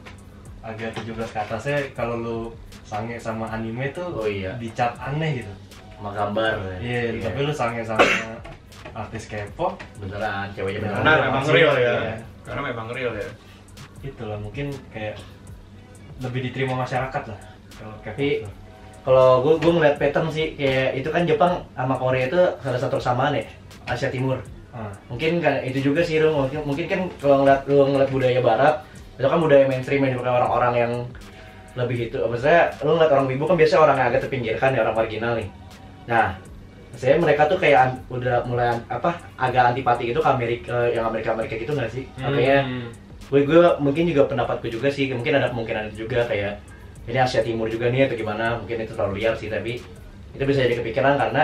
[0.61, 2.39] agak 17 ke atasnya kalau lu
[2.91, 4.51] sange sama anime tuh Oh iya.
[4.59, 5.53] dicap aneh gitu.
[5.95, 6.53] Sama gambar.
[6.83, 8.03] Iya, tapi lu sange sama
[8.91, 11.05] artis K-pop beneran ceweknya beneran.
[11.07, 11.93] Karena memang real ya.
[11.95, 12.15] Iya.
[12.43, 13.29] Karena memang real ya.
[14.01, 15.21] itulah mungkin kayak
[16.25, 17.41] lebih diterima masyarakat lah
[17.77, 18.49] kalau K-pop.
[19.01, 22.97] Kalau gue gue ngeliat pattern sih kayak itu kan Jepang sama Korea itu salah satu
[23.01, 23.45] kesamaan ya
[23.87, 24.41] Asia Timur.
[24.73, 28.41] Ah, Mungkin kan itu juga sih lu mungkin, mungkin kan kalau ngeliat lu ngeliat budaya
[28.41, 28.75] Barat
[29.17, 30.93] itu kan budaya mainstream yang dipakai orang-orang yang
[31.79, 32.19] lebih itu.
[32.19, 35.49] Maksudnya lu ngeliat orang wibu kan biasa orang yang agak terpinggirkan ya orang marginal nih.
[36.11, 36.35] Nah,
[36.99, 41.35] saya mereka tuh kayak an- udah mulai apa agak antipati gitu ke Amerika yang Amerika
[41.35, 42.05] Amerika gitu nggak sih?
[42.19, 42.89] Makanya hmm,
[43.31, 46.59] gue gue mungkin juga pendapatku juga sih mungkin ada kemungkinan itu juga kayak
[47.07, 49.79] ini Asia Timur juga nih atau gimana mungkin itu terlalu liar sih tapi
[50.35, 51.43] itu bisa jadi kepikiran karena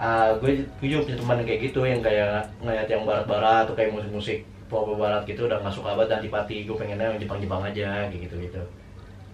[0.00, 3.92] uh, gue gue juga punya teman kayak gitu yang kayak ngeliat yang barat-barat atau kayak
[3.92, 8.20] musik-musik pop barat gitu udah nggak suka banget antipati gue pengennya yang Jepang-Jepang aja kayak
[8.24, 8.62] gitu gitu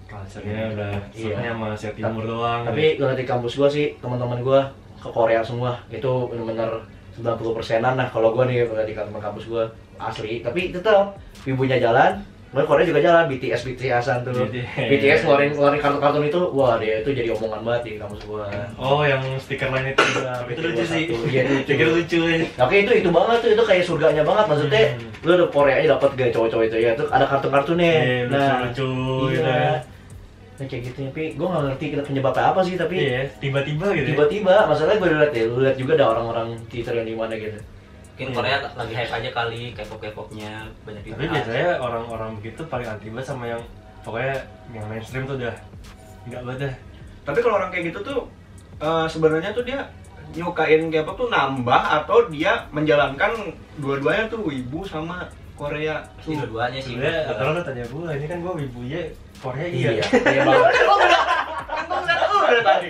[0.07, 1.35] culture-nya udah Iya.
[1.35, 1.51] iya.
[1.51, 4.61] sama Asia Timur doang tapi kalau di kampus gue sih teman-teman gue
[4.97, 6.71] ke Korea semua itu benar-benar
[7.12, 9.64] 90 persenan nah kalau gue nih di kampus gue
[9.97, 14.88] asli tapi tetap ibunya jalan Mereka Korea juga jalan BTS BTSan tuh BTS.
[14.88, 18.45] BTS ngeluarin ngeluarin kartun-kartun itu wah dia itu jadi omongan banget di kampus gue
[18.79, 21.69] oh yang stiker lain itu juga itu lucu sih Iya, itu lucu.
[21.69, 25.11] pikir lucu ya Oke itu itu banget tuh itu kayak surganya banget maksudnya Hmm.
[25.27, 28.88] lu udah Korea aja dapat gaya cowok-cowok itu ya tuh ada kartun-kartunnya Iya, lucu-lucu
[29.35, 29.59] gitu iya.
[29.59, 29.75] ya.
[30.57, 34.11] Nah, kayak gitu tapi gue nggak ngerti penyebabnya apa sih tapi iya tiba-tiba gitu ya.
[34.16, 37.61] tiba-tiba masalahnya gue lihat ya lu lihat juga ada orang-orang Twitter yang di mana gitu
[38.16, 41.33] Mungkin Korea lagi hype aja kali K-pop K-popnya banyak tapi dibahas.
[41.37, 43.61] biasanya orang-orang begitu paling anti banget sama yang
[44.01, 44.37] pokoknya
[44.73, 45.53] yang mainstream tuh udah
[46.25, 46.75] nggak banget dah
[47.29, 48.21] Tapi kalau orang kayak gitu tuh
[48.81, 49.85] eh, sebenarnya tuh dia
[50.33, 56.49] nyukain K-pop tuh nambah atau dia menjalankan dua-duanya tuh wibu sama Korea sih tuh.
[56.49, 56.97] dua-duanya sih.
[56.97, 57.37] gua.
[57.37, 59.05] kalau tanya gue ini kan gue wibu ya
[59.38, 60.72] Korea iya iya iya banget
[62.46, 62.88] Udah tadi.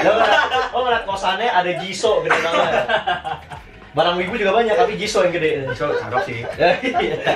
[0.00, 2.72] lo ngeliat lo ngeliat kosannya ada Jisoo gede banget
[3.90, 6.38] barang wibu juga banyak tapi Jisoo yang gede So, cakep sih.
[6.56, 6.72] Iya.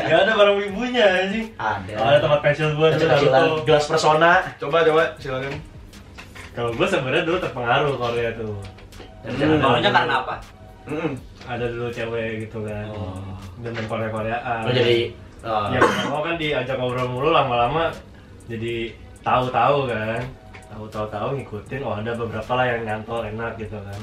[0.01, 3.65] nggak ada barang wibunya sih ada oh, ada tempat pensil kecil-kecilan Naruto.
[3.65, 5.53] gelas persona Coba coba silakan.
[6.53, 8.55] kalau gue sebenarnya dulu terpengaruh Korea tuh
[9.25, 10.35] Dan Awalnya karena apa?
[10.85, 11.13] Mm-mm.
[11.45, 13.35] ada dulu cewek gitu kan Oh.
[13.61, 15.13] dan Korea Koreaan lo jadi
[15.45, 17.93] oh, ya mau kan diajak ngobrol mulu lama-lama
[18.49, 20.21] jadi tahu-tahu kan
[20.73, 24.01] tahu tahu tahu ngikutin oh ada beberapa lah yang nyantol enak gitu kan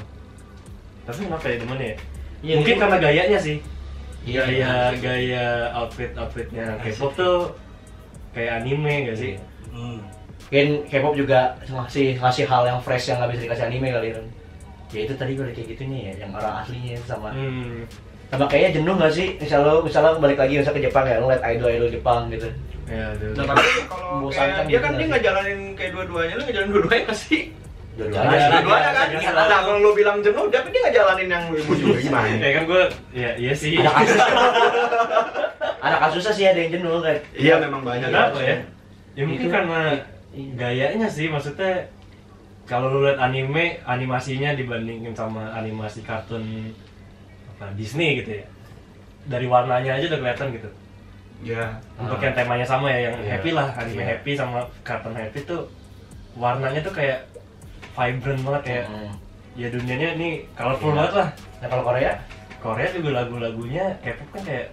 [1.02, 1.96] tapi kenapa ya demen ya
[2.42, 2.80] Iya, mungkin iya.
[2.82, 3.56] karena gayanya sih
[4.26, 4.74] Iya, gaya iya.
[4.98, 5.46] gaya
[5.78, 7.54] outfit outfitnya K-pop tuh
[8.34, 9.38] kayak anime gak sih
[9.72, 9.98] Hmm.
[10.52, 14.24] Mungkin K-pop juga ngasih ngasih hal yang fresh yang nggak bisa dikasih anime kali kan.
[14.92, 17.88] Ya itu tadi gue udah kayak gitunya ya, yang orang aslinya sama hmm.
[18.32, 19.28] Sama kayaknya jenuh nggak sih?
[19.36, 22.48] Misalnya misalnya balik lagi misalnya ke Jepang ya, ngeliat idol idol Jepang gitu.
[22.88, 23.12] ya.
[23.12, 25.12] Nah, tapi kalau kayak dia gitu kan nggak dia sih?
[25.12, 27.40] ngejalanin kayak dua-duanya, lu ngejalanin dua-duanya nggak sih?
[27.92, 28.46] Dua-duanya.
[28.48, 29.32] Kan?
[29.36, 32.28] Nah, kalau lu bilang jenuh, tapi dia ngejalanin yang ibu juga gimana?
[32.34, 34.20] ya kan gue ya iya sih Ada kasus.
[35.78, 37.16] ada kasusnya sih ada yang jenuh kan.
[37.34, 38.08] Iya memang banyak.
[38.08, 38.56] kenapa ya
[39.12, 39.80] ya mungkin Itu- karena
[40.32, 40.48] Iya.
[40.56, 41.84] gayanya sih maksudnya
[42.64, 46.72] kalau lu lihat anime animasinya dibandingin sama animasi kartun
[47.62, 48.44] apa Disney gitu ya
[49.22, 50.70] dari warnanya aja udah kelihatan gitu
[51.42, 51.74] Ya.
[51.98, 52.24] untuk Ah.
[52.26, 53.30] yang temanya sama ya yang Iya.
[53.34, 54.06] happy lah anime Iya.
[54.14, 55.62] happy sama kartun happy tuh
[56.34, 57.22] warnanya tuh kayak
[57.94, 59.10] vibrant banget kayak Hmm.
[59.54, 60.98] ya dunianya ini colorful Iya.
[60.98, 61.28] banget lah
[61.62, 62.12] Nah kalau Korea?
[62.58, 64.68] Korea juga lagu-lagunya K-pop kan kayak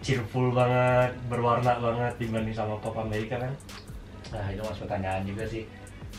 [0.00, 3.52] cheerful banget berwarna banget dibanding sama pop Amerika kan
[4.28, 5.64] Nah itu mas pertanyaan juga sih.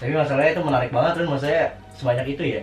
[0.01, 2.61] Tapi masalahnya itu menarik banget kan, maksudnya sebanyak itu ya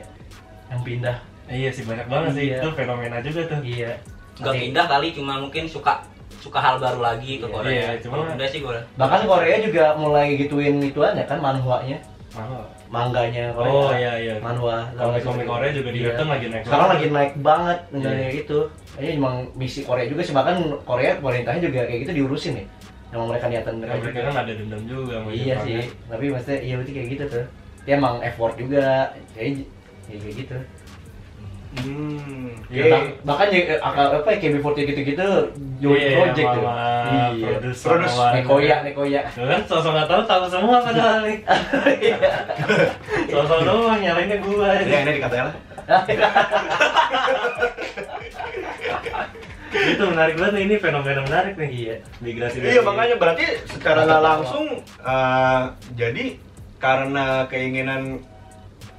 [0.67, 1.15] yang pindah.
[1.47, 2.59] Iya sih banyak banget sih Iya.
[2.59, 3.93] itu fenomena juga tuh Iya.
[4.37, 5.93] Nggak pindah kali, cuma mungkin suka
[6.37, 7.73] suka hal baru lagi ke Korea.
[7.73, 8.79] iya, cuma- pindah sih gue.
[8.95, 11.99] Bahkan Korea juga mulai gituin ituan ya kan manhwanya,
[12.31, 12.63] Mana?
[12.87, 13.73] mangganya Korea.
[13.73, 14.35] Oh iya iya.
[14.39, 14.87] Manhwa.
[14.93, 16.19] Komik-komik Korea juga di Iya.
[16.21, 16.63] Lagi naik.
[16.63, 18.29] Sekarang lagi naik banget Iya.
[18.33, 18.59] gitu.
[18.93, 22.67] Kayaknya emang misi Korea juga sih bahkan Korea pemerintahnya juga kayak gitu diurusin nih.
[23.07, 26.11] Yang mereka niatan Ya, mereka mereka kan ada dendam juga sama Iya sih, kan.
[26.11, 27.45] tapi maksudnya iya berarti kayak gitu tuh.
[27.83, 28.87] Dia emang effort juga,
[29.33, 29.51] kayak
[30.07, 30.57] ya kayak gitu.
[31.77, 32.49] Hmm.
[32.67, 35.29] Iya, Kayak- tapi- bahkan ya, akal apa ya KB40 gitu-gitu
[35.79, 36.63] join Iya, project tuh.
[36.67, 37.47] Iya.
[37.47, 39.21] produser Produs Nekoya, Nekoya.
[39.31, 41.39] Tuh kan sosok nggak tahu tahu semua padahal nih.
[42.03, 42.17] Iya.
[43.33, 44.71] Sosok doang nyalainnya gua.
[44.77, 45.55] Ya ini dikatain lah.
[49.77, 51.71] Itu menarik banget nih ini fenomena menarik nih.
[51.71, 51.97] Iya.
[52.19, 55.63] Migrasi Iya makanya berarti secara langsung eh,
[55.95, 56.25] jadi
[56.77, 58.21] karena keinginan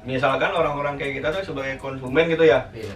[0.08, 2.96] misalkan orang-orang kayak kita tuh sebagai konsumen gitu ya Iya.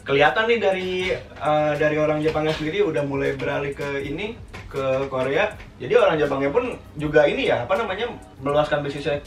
[0.00, 4.34] kelihatan nih dari eh, dari orang Jepangnya sendiri udah mulai beralih ke ini
[4.66, 6.64] ke Korea jadi orang Jepangnya pun
[6.96, 8.08] juga ini ya apa namanya
[8.40, 9.20] meluaskan bisnisnya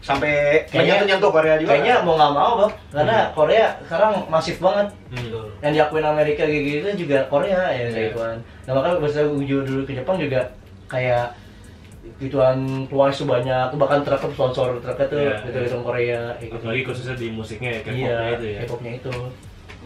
[0.00, 4.90] sampai Kayaknya- nyentuh Korea juga Kayaknya mau nggak mau bang, karena Korea sekarang masif banget.
[5.14, 5.46] Hmm.
[5.62, 8.08] Yang diakuin Amerika kayak gitu juga Korea ya kayak Iya.
[8.10, 8.36] gituan.
[8.66, 10.40] Nah makanya pas gue dulu ke Jepang juga
[10.90, 11.30] kayak
[12.18, 12.58] gituan
[12.90, 16.64] Twice tuh banyak, tuh bahkan truk sponsor truknya tuh Iya, gitu gitu Korea kayak gitu.
[16.66, 18.60] Apalagi khususnya di musiknya ya, K-popnya iya, itu ya.
[18.66, 19.14] K-popnya itu.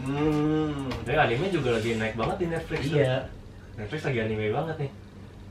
[0.01, 0.81] hmm.
[1.05, 2.81] Tapi anime juga lagi naik banget di Netflix.
[2.89, 2.97] tuh.
[2.97, 3.15] Iya.
[3.77, 4.91] Netflix lagi anime banget nih.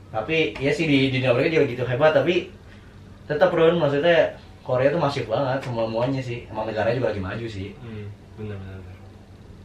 [0.07, 2.51] Tapi ya sih di di Amerika juga gitu hebat tapi
[3.27, 6.47] tetap Ron maksudnya Korea tuh masif banget semua semuanya sih.
[6.51, 7.71] Emang negaranya juga lagi maju sih.
[7.79, 8.86] Hmm, benar benar.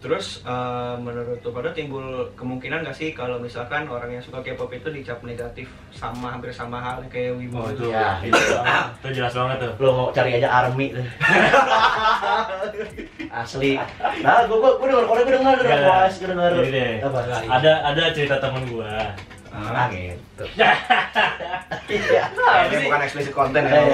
[0.02, 2.02] Terus eh, menurut lu pada timbul
[2.34, 6.76] kemungkinan gak sih kalau misalkan orang yang suka K-pop itu dicap negatif sama hampir sama
[6.76, 7.94] hal kayak wibu Oh itu, gitu?
[7.94, 8.34] Ya, itu,
[8.98, 9.72] itu jelas banget tuh.
[9.78, 11.06] Lo mau cari aja army tuh.
[13.32, 13.78] Asli.
[14.20, 16.92] Nah, gua gua, gua denger gua denger denger Nggak, Twice, gua denger Gini deh.
[17.00, 17.18] apa?
[17.48, 18.90] Ada ada cerita temen gua.
[19.52, 20.44] Ah, gitu.
[20.58, 20.72] Ya,
[21.92, 22.24] Iya.
[22.72, 23.84] ini bukan eksplisit konten ya.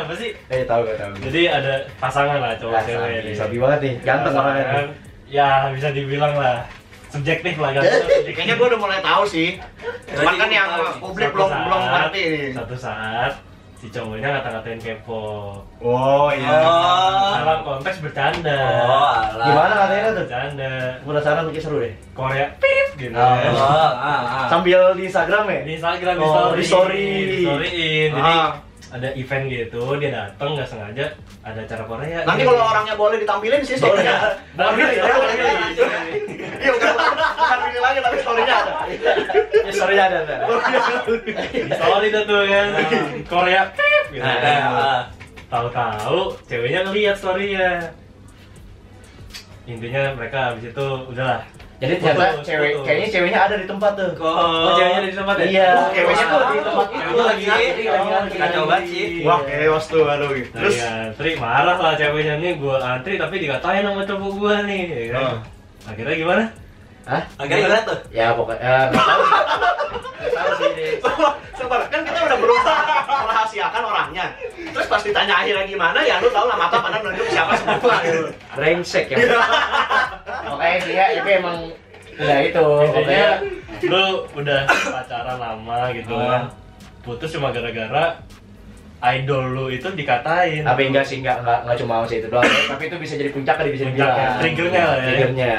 [0.00, 0.30] Apa sih?
[0.46, 1.12] Eh, tahu gak tahu.
[1.26, 3.94] Jadi ada pasangan lah cowok Nah, cewek sabi, banget nih.
[4.06, 4.86] Ganteng orangnya.
[5.28, 6.64] Ya bisa dibilang lah
[7.08, 7.82] subjektif lah kan.
[8.28, 9.60] Kayaknya gue udah mulai tahu sih.
[10.08, 10.68] Cuman kan yang
[11.00, 12.48] publik belum belum ngerti nih.
[12.52, 13.32] Satu saat
[13.78, 15.54] si cowoknya ngata-ngatain kepo.
[15.78, 16.50] Oh iya.
[16.50, 17.32] Oh.
[17.38, 18.58] Dalam konteks bercanda.
[18.84, 19.46] Oh, alah.
[19.46, 20.14] Gimana katanya tuh?
[20.26, 20.72] Bercanda.
[21.06, 21.94] Penasaran mungkin seru deh.
[22.10, 23.14] Korea pip gitu.
[23.14, 23.22] Oh.
[23.22, 24.46] Oh, ah, ah.
[24.50, 25.60] Sambil di Instagram ya?
[25.62, 26.58] Di Instagram di Oh, story.
[26.58, 27.04] di story.
[27.06, 28.10] Di storyin.
[28.18, 28.50] Jadi Ah.
[28.88, 31.12] Ada event gitu, dia datang nggak sengaja
[31.44, 32.24] ada acara Korea.
[32.24, 34.16] Nanti Dia- kalau orangnya boleh ditampilin sih story-nya.
[34.56, 35.34] Boleh, Boleh, boleh, boleh.
[35.76, 36.16] boleh.
[36.58, 36.92] Iya bukan
[37.36, 38.72] bukan ini lagi tapi story-nya ada.
[39.68, 40.18] Ya, sorry ada
[41.70, 42.66] story dah tuh kan
[43.28, 44.24] Korea pip gitu.
[44.24, 44.40] Ah,
[44.72, 45.00] ah.
[45.48, 47.70] Tahu-tahu ceweknya ngeliat storynya.
[49.68, 51.44] Intinya mereka habis itu udahlah.
[51.78, 52.84] Jadi ternyata cewek, putus.
[52.90, 54.10] kayaknya ceweknya ada di tempat tuh.
[54.18, 55.46] Oh, ceweknya di tempat ya?
[55.46, 59.06] Iya, Oh, ceweknya tuh di tempat itu lagi lagi lagi oh, kacau banget sih.
[59.22, 60.30] Wah, chaos tuh aduh.
[60.34, 64.54] Terus Terus ya, Tri marah lah ceweknya nih gua antri tapi dikatain sama cowok gua
[64.66, 65.22] nih ya kan.
[65.22, 65.38] Oh.
[65.86, 66.44] Akhirnya gimana?
[67.06, 67.22] Hah?
[67.38, 67.98] Akhirnya gimana tuh?
[68.10, 69.22] Ya pokoknya eh, nggak tahu.
[70.18, 70.88] Nggak tahu sih ini.
[71.68, 72.80] Kan kita udah berusaha
[73.28, 74.26] merahasiakan orangnya.
[74.72, 78.32] Terus pas ditanya akhirnya gimana, ya lu tau lah mata pada nunjuk siapa semua gitu.
[78.56, 79.16] Brengsek ya.
[80.70, 81.56] Pokoknya sih ya, tapi emang
[82.14, 82.60] ya itu.
[82.60, 83.28] Intinya Pokoknya
[83.88, 84.04] lu
[84.34, 86.28] udah pacaran lama gitu Ah.
[86.28, 86.42] kan.
[87.00, 88.04] Putus cuma gara-gara
[89.14, 90.60] idol lu itu dikatain.
[90.60, 92.44] Tapi enggak sih, enggak enggak, enggak cuma masih itu doang.
[92.44, 94.38] tapi itu bisa jadi puncaknya bisa Puncaknya, dibilang.
[94.38, 95.06] triggernya lah ya.
[95.06, 95.54] Triggernya.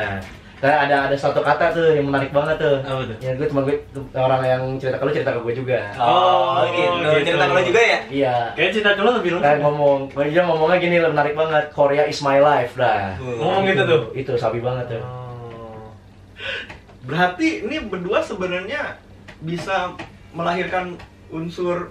[0.59, 2.83] Karena ada ada satu kata tuh yang menarik banget tuh.
[2.83, 3.15] Apa tuh?
[3.23, 3.79] Ya gue teman gue
[4.11, 5.79] orang yang cerita ke lu cerita ke gue juga.
[5.95, 6.95] Oh, Oh, gitu.
[6.99, 7.31] gitu.
[7.31, 7.99] Cerita lo juga ya?
[8.11, 8.35] Iya.
[8.53, 9.63] Kayak cerita dulu lebih Kayak lengkap.
[9.63, 11.63] ngomong, dia ngomongnya gini menarik banget.
[11.71, 13.15] Korea is my life dah.
[13.17, 14.01] Ngomong gitu tuh.
[14.11, 15.01] Itu sabi banget tuh.
[15.01, 15.95] Oh.
[17.03, 18.99] Berarti ini berdua sebenarnya
[19.39, 19.95] bisa
[20.29, 20.99] melahirkan
[21.31, 21.87] unsur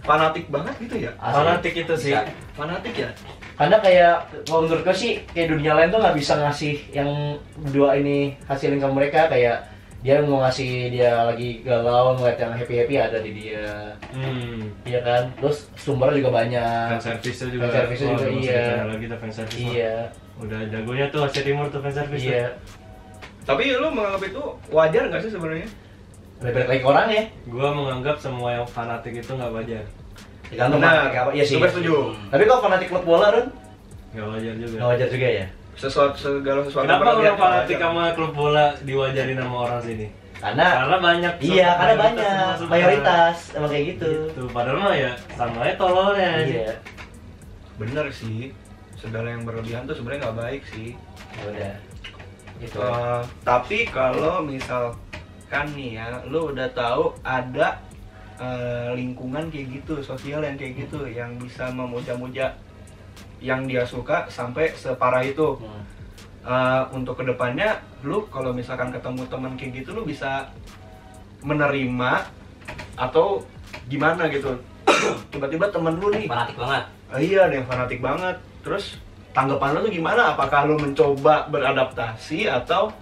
[0.00, 1.12] fanatik banget gitu ya?
[1.20, 1.36] Asli.
[1.36, 2.12] Fanatik itu sih.
[2.16, 2.24] Bisa.
[2.56, 3.10] Fanatik ya?
[3.58, 4.14] Karena kayak
[4.46, 7.10] kalau menurut gue sih kayak dunia lain tuh nggak bisa ngasih yang
[7.58, 9.66] berdua ini hasilin ke mereka kayak
[9.98, 13.66] dia mau ngasih dia lagi galau ngeliat yang happy happy ada di dia
[14.08, 14.70] Hmm.
[14.82, 17.66] iya kan terus sumbernya juga banyak Fan service juga.
[17.66, 18.82] Fan service-nya Oh, juga, usah iya.
[18.86, 19.58] lagi tuh fan service.
[19.58, 19.68] mah.
[19.68, 19.94] iya
[20.38, 22.22] Udah jagonya tuh Asia Timur tuh fan service.
[22.22, 22.46] iya
[23.42, 25.66] Tapi lu menganggap itu wajar nggak sih sebenarnya?
[26.38, 29.82] lebih baik lagi orang ya Gua menganggap semua yang fanatik itu nggak wajar.
[30.48, 31.94] Tergantung fanatik apa iya sih Super setuju.
[32.28, 33.46] tapi kalau fanatik klub bola Run
[34.08, 34.74] Nggak wajar juga.
[34.74, 39.56] nggak wajar juga ya Sesuatu segala sesuatu Kenapa nggak fanatik sama klub bola diwajarin sama
[39.62, 40.06] orang sini?
[40.38, 41.32] karena Karena banyak.
[41.40, 42.70] iya karena mayoritas banyak suka.
[42.70, 44.42] mayoritas emang kayak gitu Gitu.
[44.48, 46.30] Padahal mah ya sama aja tololnya.
[46.40, 46.70] iya
[47.74, 48.50] Bener sih.
[48.94, 50.88] Segala yang berlebihan tuh sebenarnya nggak baik sih.
[51.34, 51.74] ya udah
[52.58, 57.78] gitu Eh, tapi kalau misalkan nih ya, lu udah tahu ada
[58.38, 62.54] eh, lingkungan kayak gitu, sosial yang kayak gitu, yang bisa memuja-muja
[63.38, 65.58] yang dia suka sampai separah itu.
[65.58, 65.82] Hmm.
[66.48, 70.48] Eh, untuk ke depannya, lu kalau misalkan ketemu teman kayak gitu, lu bisa
[71.44, 72.24] menerima
[72.98, 73.42] atau
[73.86, 74.54] gimana gitu?
[75.34, 76.84] Tiba-tiba temen lu nih, Fanatik banget.
[77.08, 78.36] Ah, iya ada yang fanatik banget.
[78.60, 79.00] Terus
[79.32, 80.36] tanggapan lu tuh gimana?
[80.36, 82.92] Apakah lu mencoba beradaptasi atau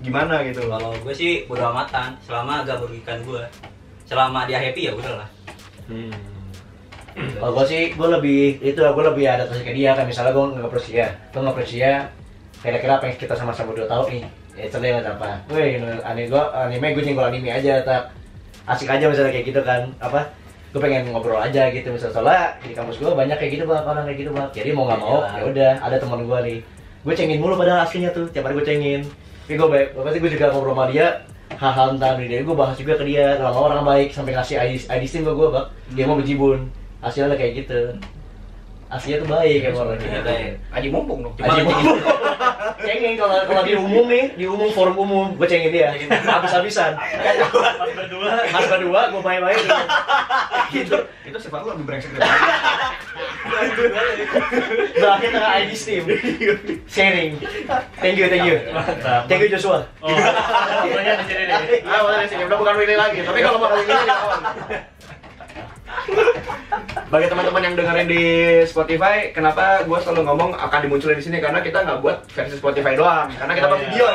[0.00, 0.64] gimana gitu?
[0.64, 3.44] Kalau gue sih bodo amatan, selama agak merugikan gue.
[4.04, 5.28] Selama dia happy ya udah lah.
[5.88, 6.12] Hmm.
[7.14, 10.04] Kalau gue sih, gue lebih itu gue lebih adaptasi ke dia kan.
[10.04, 11.92] Misalnya gue nggak dia, gue nggak dia,
[12.60, 14.22] kira-kira apa yang kita sama-sama udah tahu nih,
[14.58, 18.10] ya cerita nggak apa, weh anime gue anime gue nyenggol anime aja, tak
[18.66, 20.26] asik aja misalnya kayak gitu kan, apa?
[20.74, 22.14] Gue pengen ngobrol aja gitu misalnya.
[22.18, 23.86] Soalnya di kampus gue banyak kayak gitu bang.
[23.86, 24.50] Orang kayak gitu bang.
[24.50, 26.58] Jadi mau nggak mau ya udah ada teman gue nih.
[27.06, 29.06] Gue cengin mulu padahal aslinya tuh tiap hari gue cengin.
[29.46, 31.22] Tapi gue baik pasti gue juga ngobrol sama dia
[31.64, 32.40] hal-hal tentang diri dia.
[32.44, 35.48] Gue bahas juga ke dia lama orang baik sampai ngasih ID, ID SIM ke gue
[35.48, 35.66] bang.
[35.96, 36.68] Dia mau bejibun
[37.00, 37.80] hasilnya kayak gitu
[38.86, 40.52] aslinya tuh baik emang orang gitu baik.
[40.70, 41.34] Aji mumpung dong.
[41.36, 41.98] Aji mau-
[42.76, 47.38] cengin kalau kalau di umum nih di umum forum umum gue cengin dia habis-habisan Pas
[47.94, 48.30] berdua.
[48.50, 49.56] mas kedua gue baik-baik
[50.74, 52.38] itu itu sifat lu lebih brengsek dari gua.
[54.94, 56.04] berakhir dengan ID Steam
[56.86, 57.40] sharing
[57.96, 59.24] thank you thank you Mantap.
[59.26, 61.80] thank you Joshua Oh, di sini nih.
[61.82, 62.44] Ah, di sini.
[62.44, 63.24] Udah bukan Willy lagi.
[63.24, 64.40] Tapi kalau mau ya kawan.
[67.04, 68.24] Bagi teman-teman yang dengerin di
[68.66, 72.98] Spotify, kenapa gue selalu ngomong akan dimunculin di sini karena kita nggak buat versi Spotify
[72.98, 73.86] doang, karena kita Oh, buat iya.
[73.86, 74.06] video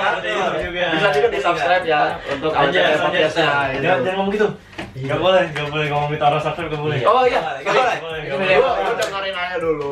[0.76, 0.90] ya.
[0.92, 3.48] Bisa juga di subscribe ya untuk Aja, podcastnya.
[3.80, 4.48] Jangan, jangan ngomong gitu.
[5.00, 6.98] Gak boleh, gak boleh ngomong minta orang subscribe, gak boleh.
[7.08, 7.98] Oh iya, Nggak boleh.
[8.28, 9.88] Gak boleh, Lu lu dengerin aja dulu.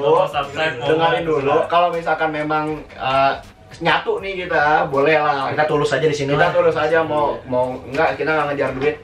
[0.51, 1.55] Nggak dengerin dulu.
[1.71, 3.33] Kalau misalkan memang eh,
[3.79, 5.47] nyatu nih kita, boleh lah.
[5.55, 8.95] kita tulus aja di sini kita tulus aja mau mau enggak kita nggak ngejar duit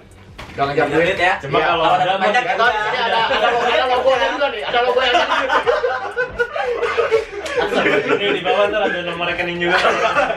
[0.56, 1.34] ngejar Jangan duit duit ya.
[1.40, 1.66] Cuma Iya.
[1.68, 5.00] kalau ada banyak Ya, kan, ini ada ada logo ada logonya juga nih ada logo
[5.00, 5.16] yang
[7.94, 9.78] Ini di bawah ntar ada nomor rekening juga.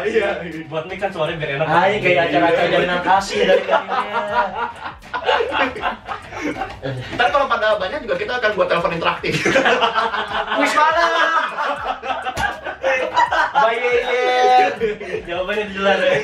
[0.04, 1.66] iya Buat mic kan suaranya biar enak.
[1.66, 3.62] Ah, ini kayak acara-acara jalinan kasih dari.
[7.14, 9.34] Ntar kalau pada banyak juga kita akan buat telepon interaktif.
[10.56, 11.10] Wis malam.
[13.56, 14.72] Bayeyen.
[15.24, 16.14] Jawabannya jelas ya.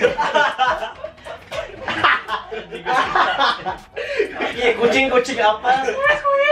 [4.53, 5.71] Iya, kucing-kucing apa?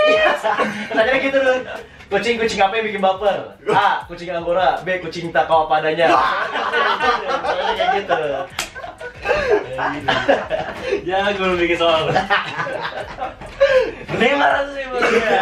[0.09, 0.33] Iya,
[0.91, 1.59] Tanya gitu loh.
[2.11, 3.55] Kucing-kucing apa yang bikin baper?
[3.71, 4.03] A.
[4.11, 4.83] Kucing anggora.
[4.83, 4.99] B.
[4.99, 6.11] Kucing tak kau apa adanya.
[7.47, 8.21] Soalnya kayak gitu.
[11.07, 12.11] Ya, gue bikin soal.
[14.11, 15.41] Bener sih bosnya.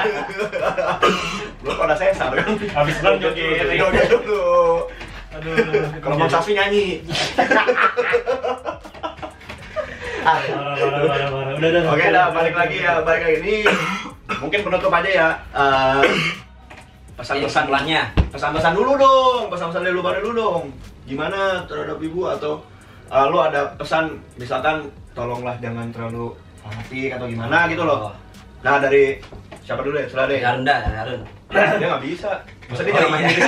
[1.65, 2.53] Lu pada sesar kan?
[2.53, 3.65] Habis pulang joget.
[3.81, 4.85] Joget dulu.
[5.39, 5.89] Aduh.
[6.05, 7.01] Kalau Bang Safi nyanyi.
[10.25, 10.39] Ah.
[11.59, 11.83] Udah, udah.
[11.93, 13.37] Oke, dah balik lagi ya, balik lagi.
[13.43, 13.55] Ini
[14.39, 15.29] mungkin penutup aja ya.
[15.55, 16.05] Eh,
[17.19, 18.03] pesan-pesan Kesimpulannya.
[18.31, 20.65] pesan-pesan dulu dong, pesan-pesan dari lu pada dulu dong.
[21.09, 22.63] Gimana terhadap ibu atau
[23.11, 26.31] eh, lu ada pesan misalkan tolonglah jangan terlalu
[26.63, 28.15] fanatik atau gimana gitu loh.
[28.63, 29.19] Nah dari
[29.67, 30.07] siapa dulu ya?
[30.07, 30.39] Serah deh.
[30.43, 31.23] Harun dah, Harun.
[31.49, 32.31] Dia nggak bisa.
[32.69, 33.15] Masa dia Oh, jangan iya.
[33.15, 33.43] main diri.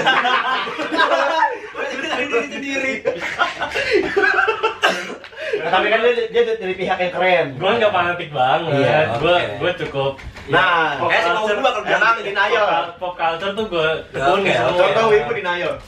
[2.20, 2.94] Diri sendiri.
[5.60, 7.46] tapi kan dia, dia dari pihak yang keren.
[7.54, 9.54] gue nggak fanatik banget Iya, gue oke.
[9.58, 10.12] gue cukup
[10.48, 12.64] Nah, pop kayak sama culture- gua kalau bilang pop- denial.
[12.66, 15.72] pop- pop culture tuh gue Oke, semua contoh wibu denial.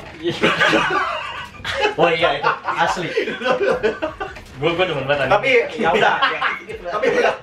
[1.95, 3.07] Oh iya itu asli.
[4.53, 5.27] gue gue demen banget.
[5.29, 6.41] Tapi ya udah, ya.
[6.91, 7.35] tapi udah.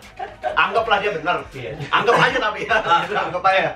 [0.54, 1.38] Anggaplah dia benar.
[1.50, 1.72] Iya.
[1.90, 2.76] Anggap aja tapi ya.
[3.18, 3.72] Anggap aja.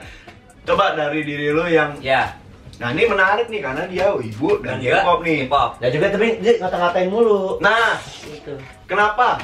[0.64, 2.32] Coba dari diri lu yang Ya,
[2.80, 5.46] Nah ini menarik nih karena dia wibu dan dan K-pop nih.
[5.46, 5.70] K-pop.
[5.78, 7.60] Ya juga tapi dia ngata-ngatain mulu.
[7.60, 7.96] Nah,
[8.26, 8.54] Gitu.
[8.90, 9.38] kenapa?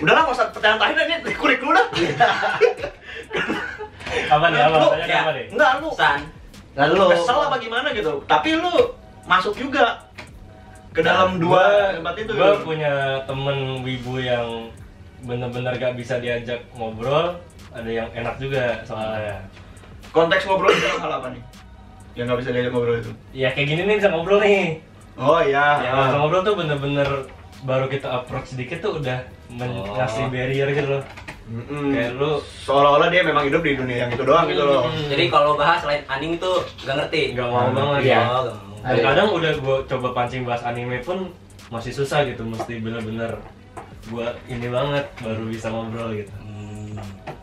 [0.00, 1.86] Udahlah nggak usah pertanyaan terakhir ini kulik dulu dah.
[4.10, 5.20] apa nih apa Lu, Tanya ya.
[5.22, 6.20] apa nih Enggak lu San.
[6.72, 8.12] Lalu kesel apa gimana gitu.
[8.24, 8.74] Tapi lu
[9.26, 10.02] masuk juga
[10.90, 12.32] ke dalam dua tempat itu.
[12.32, 14.66] gue punya temen wibu yang
[15.22, 17.36] bener-bener gak bisa diajak ngobrol
[17.70, 19.38] ada yang enak juga soalnya
[20.10, 21.42] Konteks ngobrol itu hal apa nih?
[22.12, 23.10] Yang nggak bisa diajak ngobrol itu.
[23.30, 24.82] ya kayak gini nih bisa ngobrol nih
[25.14, 25.78] Oh iya.
[25.80, 26.10] ya Ah.
[26.16, 27.06] ngobrol tuh bener-bener
[27.60, 29.94] baru kita approach sedikit tuh udah men- Oh.
[29.94, 31.02] ngasih barrier gitu loh
[31.46, 31.90] Mm-mm.
[31.90, 34.86] kayak lu seolah-olah dia memang hidup di dunia yang itu doang gitu loh.
[34.86, 35.06] Mm.
[35.08, 37.22] Jadi kalau bahas selain anime itu gak ngerti.
[37.34, 38.20] nggak mau banget Iya.
[38.24, 38.42] Oh,
[38.80, 41.30] gak kadang udah gue coba pancing bahas anime pun
[41.68, 43.34] masih susah gitu mesti bener-bener
[44.04, 46.98] gue ini banget baru bisa ngobrol gitu Hmm.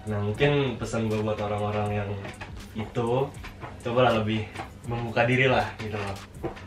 [0.05, 2.09] Nah mungkin pesan gue buat orang-orang yang
[2.77, 3.09] itu
[3.81, 4.45] cobalah lebih
[4.87, 6.15] membuka diri lah gitu loh.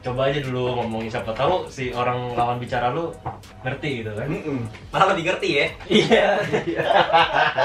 [0.05, 3.09] Coba aja dulu ngomongin siapa tahu si orang lawan bicara lu
[3.65, 4.29] ngerti gitu kan.
[4.29, 4.69] Mm-mm.
[4.93, 5.67] Malah lebih ngerti ya.
[5.89, 6.27] Iya.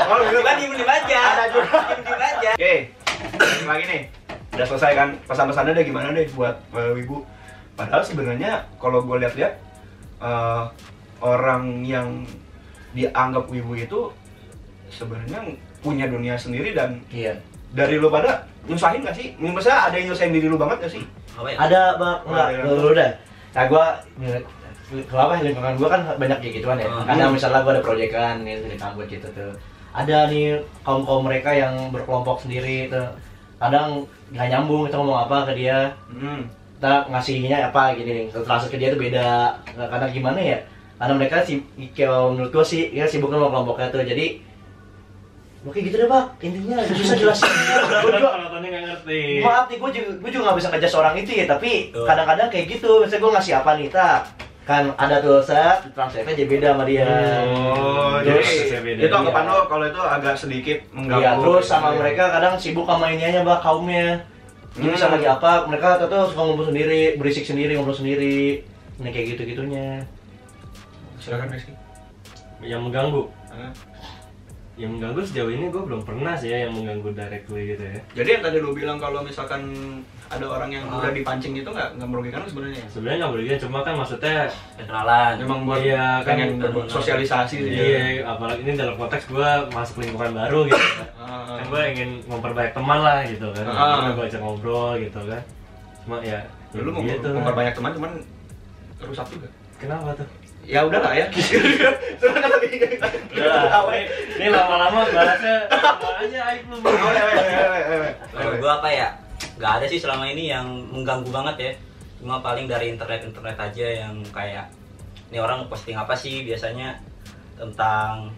[0.07, 0.39] Oh, gitu.
[0.39, 1.21] Tiba diem diem aja.
[1.51, 1.67] Diem
[2.05, 2.51] diem aja.
[2.55, 2.75] Oke,
[3.35, 4.01] balik lagi nih.
[4.55, 7.27] Udah selesai kan pesan-pesannya deh gimana deh buat uh, wibu.
[7.75, 9.59] Padahal sebenarnya kalau gue lihat-lihat
[10.23, 10.71] uh,
[11.19, 12.23] orang yang
[12.95, 14.07] dianggap wibu itu
[14.87, 15.43] sebenarnya
[15.83, 17.35] punya dunia sendiri dan Iya.
[17.75, 19.35] Dari lu pada nyusahin gak sih?
[19.37, 21.03] Maksudnya ada yang nyusahin diri lu banget gak sih?
[21.35, 21.57] Apa ya?
[21.59, 22.61] Ada bang, enggak, Ada.
[22.63, 23.11] dulu udah.
[23.55, 23.85] Nah gua
[25.11, 26.87] kenapa lingkungan gua kan banyak kayak gituan ya.
[26.87, 27.05] Hmm.
[27.05, 29.51] Kadang misalnya gua ada proyekan nih di kampus gitu tuh.
[29.95, 33.07] Ada nih kaum kaum mereka yang berkelompok sendiri tuh.
[33.59, 36.43] Kadang nggak nyambung kita ngomong apa ke dia, Hmm.
[36.79, 38.25] kita ngasihnya apa gini nih.
[38.31, 39.55] Transfer ke dia tuh beda.
[39.75, 40.57] Kadang gimana ya?
[40.95, 41.59] Karena mereka sih,
[41.91, 44.03] kayak menurut gua sih, ya sibuk sama kelompoknya tuh.
[44.03, 44.39] Jadi
[45.65, 47.49] Oke gitu deh pak, intinya susah jelasin.
[47.49, 49.21] Gua juga Penontonnya nggak ngerti.
[49.41, 52.65] maaf nih gue juga gue juga nggak bisa ngejas orang itu ya tapi kadang-kadang kayak
[52.69, 54.19] gitu misalnya gue ngasih apa nih tak
[54.63, 57.05] kan ada tuh set transfernya jadi beda sama dia
[57.45, 59.01] Oh, Terus, jadi beda.
[59.03, 59.51] itu anggapan Iya.
[59.51, 61.21] lo kalau itu agak sedikit mengganggu.
[61.21, 61.97] Iya, terus sama Iya.
[61.99, 64.07] mereka kadang sibuk sama ininya mbak kaumnya
[64.71, 64.93] jadi Hmm.
[64.93, 68.61] bisa lagi apa mereka tuh suka ngobrol sendiri berisik sendiri ngobrol sendiri
[68.95, 70.01] ini kayak gitu gitunya
[71.17, 71.73] Silakan Rizky.
[72.59, 73.23] Yang mengganggu.
[74.75, 77.95] Yang mengganggu sejauh ini gue belum pernah sih ya yang mengganggu directly gitu ya.
[78.13, 79.61] Jadi yang tadi lu bilang kalau misalkan
[80.27, 80.99] ada orang yang Ah.
[80.99, 82.83] udah dipancing itu nggak nggak merugikan lu sebenarnya.
[82.83, 82.87] ya?
[82.91, 84.35] Sebenarnya nggak boleh cuma kan maksudnya
[84.75, 85.33] Kenalan.
[85.39, 86.71] Memang buat Iya, kan bener.
[86.91, 87.71] sosialisasi sih.
[87.71, 90.75] Iya, apalagi ini dalam konteks gue masuk lingkungan baru gitu.
[91.25, 91.55] Ah.
[91.57, 93.65] kan gue ingin memperbanyak teman lah gitu kan.
[93.65, 94.11] Ah.
[94.11, 95.41] Gue ajak ngobrol gitu kan.
[96.03, 96.39] Cuma ya, ya
[96.75, 98.11] Dulu mau gitu memperbanyak teman cuman
[98.99, 99.47] rusak juga.
[99.79, 100.27] Kenapa tuh?
[100.65, 101.25] Ya udah lah ya.
[102.17, 103.07] Sudah kan tadi kita.
[103.37, 103.85] Udah,
[104.35, 105.69] ini, lama-lama bahasnya
[106.25, 106.77] aja aib lu.
[106.81, 108.11] Oh.
[108.33, 109.07] Kalau gua apa ya?
[109.61, 111.71] Gak ada sih selama ini yang mengganggu banget ya.
[112.17, 114.65] Cuma paling dari internet-internet aja yang kayak
[115.29, 116.97] ini orang posting apa sih biasanya
[117.53, 118.33] tentang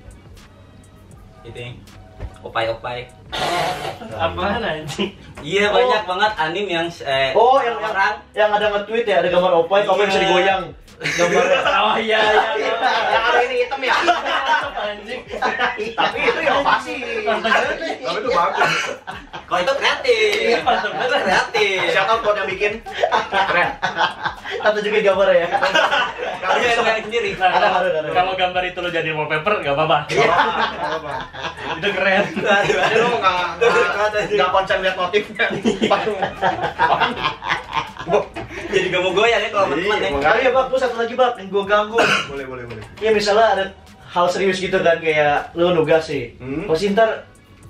[1.48, 1.80] itu
[2.44, 3.08] opai-opai.
[4.18, 5.14] Apaan anjing?
[5.40, 9.54] Iya banyak banget anime yang eh, oh yang orang yang ada nge-tweet ya ada gambar
[9.64, 10.08] opai kamu Iya.
[10.10, 10.64] bisa digoyang
[10.98, 11.46] gambar
[11.78, 12.74] Oh iya, iya, iya.
[13.14, 13.94] Yang ada ini hitam ya.
[14.78, 15.22] Anjing.
[15.94, 16.94] Tapi itu inovasi.
[17.22, 18.74] Tapi itu bagus.
[19.46, 20.58] kalau itu kreatif.
[20.66, 21.80] Itu kreatif.
[22.08, 22.74] Out buat yang bikin.
[23.30, 23.70] Keren.
[24.58, 25.48] atau juga gambar ya
[26.40, 27.30] Kalau dia yang sendiri.
[27.38, 28.10] Ada, ada.
[28.10, 29.98] Kalau gambar itu lo jadi wallpaper nggak apa-apa.
[31.78, 32.26] Itu keren.
[32.32, 32.90] Jadi nggak
[33.62, 35.46] nggak- nggak konsen lihat motifnya.
[38.68, 40.08] Jadi gak mau goyang ya kalau teman ya.
[40.08, 41.98] Iya, Tapi ya bang, terus satu lagi bang, yang gue ganggu
[42.28, 42.84] Boleh, boleh, boleh.
[42.98, 43.64] Ya misalnya ada
[44.08, 46.36] hal serius gitu kan kayak lu nugas sih.
[46.38, 46.66] Hmm.
[46.66, 47.28] Pasti ntar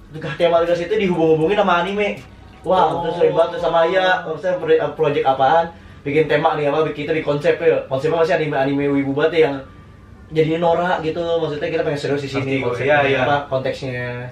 [0.09, 2.17] tugas tema tugas itu dihubung-hubungin sama anime.
[2.61, 3.05] Wah, Oh.
[3.05, 5.65] terus sering banget tuh sama ya, maksudnya pro- eh, project apaan?
[6.01, 7.83] Bikin tema nih apa, bikin itu di konsep ya.
[7.85, 9.55] Konsepnya masih anime-anime wibu banget ya, yang
[10.29, 11.19] jadi norak gitu.
[11.19, 13.19] Maksudnya kita pengen serius di sini konsepnya, iya, iya.
[13.23, 14.31] apa konteksnya.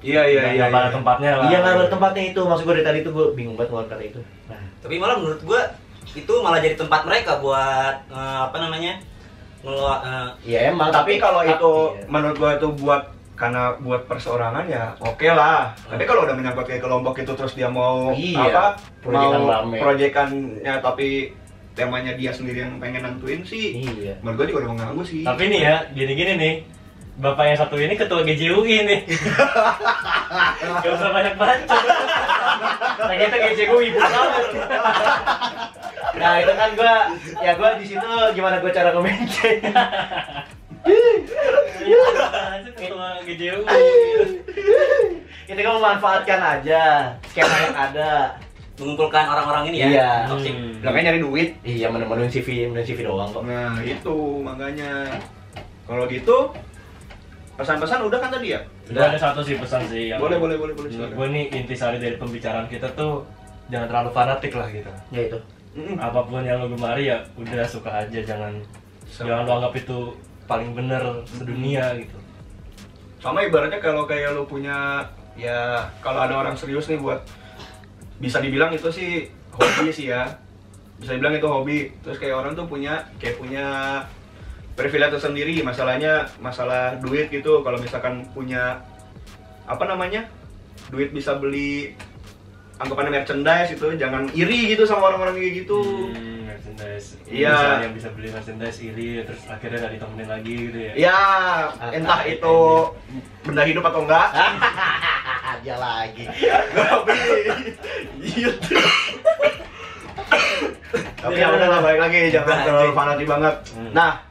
[0.00, 0.52] Iya, iya, iya.
[0.56, 0.94] Nggak pada iya.
[0.96, 1.44] tempatnya lah.
[1.46, 2.40] Iya nggak ada tempatnya itu.
[2.40, 4.20] Maksud gue dari tadi tuh gue bingung banget ngeluarin kata itu.
[4.48, 5.60] Nah, Tapi malah menurut gua
[6.10, 8.98] itu malah jadi tempat mereka buat eh, apa namanya?
[9.60, 10.88] ngeluar eh, ya emang.
[10.88, 12.04] Tapi kalau itu iya.
[12.08, 13.02] menurut gua itu buat
[13.36, 15.72] karena buat perseorangan ya oke lah.
[15.88, 18.64] Tapi kalau udah menyangkut kayak kelompok itu terus dia mau Iya, apa
[19.00, 19.76] proyekan mau rame.
[19.80, 21.32] proyekannya tapi
[21.72, 24.20] temanya dia sendiri yang pengen nentuin sih Iya.
[24.20, 26.54] menurut gue juga udah mengganggu sih Tapi nih ya, gini-gini nih.
[27.20, 29.00] Bapak yang satu ini ketua GJUI nih.
[30.82, 31.82] Gak usah banyak bacot.
[32.96, 34.44] Nah kita GJUI ibu banget.
[36.16, 36.94] Nah itu kan gua,
[37.38, 39.56] ya gua di situ gimana gua cara nge-maintain.
[42.72, 43.84] ketua GJUI.
[45.44, 46.82] Kita kan memanfaatkan aja
[47.28, 48.12] skema yang ada.
[48.80, 50.10] mengumpulkan orang-orang ini ya Iya.
[50.24, 50.80] toxic Hmm.
[50.80, 53.44] Nyari duit Iya, menemuin CV, menemuin CV doang kok.
[53.44, 55.20] nah itu makanya
[55.84, 56.48] kalau gitu
[57.60, 58.60] pesan-pesan udah kan tadi ya?
[58.88, 62.16] Gue ada satu sih pesan sih yang boleh boleh boleh boleh gue nih intisari dari
[62.16, 63.28] pembicaraan kita tuh
[63.68, 64.88] jangan terlalu fanatik lah gitu.
[65.12, 65.38] Ya itu.
[66.00, 68.56] Apa pun yang lo gemari ya udah suka aja jangan
[69.06, 70.16] jangan lo anggap itu
[70.48, 72.18] paling bener sedunia gitu.
[73.20, 75.04] sama ibaratnya kalau kayak lu punya
[75.36, 77.20] ya kalau ada orang serius nih buat
[78.16, 80.24] bisa dibilang itu sih hobi sih ya.
[80.96, 81.78] Bisa dibilang itu hobi.
[82.00, 83.64] Terus kayak orang tuh punya kayak punya
[84.80, 88.80] privilege tersendiri masalahnya masalah duit gitu kalau misalkan punya
[89.68, 90.24] apa namanya
[90.88, 91.92] duit bisa beli
[92.80, 97.20] anggapannya merchandise itu jangan iri gitu sama orang-orang kayak gitu Hmm, merchandise.
[97.28, 97.84] Iya.
[97.84, 100.92] Yang bisa beli merchandise iri terus akhirnya nggak ditemenin lagi gitu ya.
[100.96, 101.20] ya
[101.92, 102.56] entah itu
[103.44, 104.28] benda hidup atau enggak
[105.60, 106.24] Dia lagi.
[106.72, 107.42] Gak beli.
[108.24, 108.74] Gitu.
[111.20, 113.54] Tapi ya udah lah balik lagi jangan terlalu fanatik banget.
[113.76, 113.92] Hmm.
[113.92, 114.29] Nah,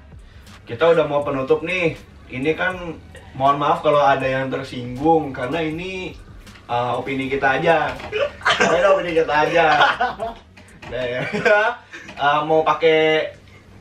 [0.69, 1.97] kita udah mau penutup nih.
[2.29, 2.93] Ini kan
[3.33, 6.13] mohon maaf kalau ada yang tersinggung karena ini
[6.69, 7.97] uh, opini kita aja.
[8.45, 9.65] Karena opini kita aja.
[10.93, 11.21] Nah, ya.
[12.19, 13.31] Uh, mau pakai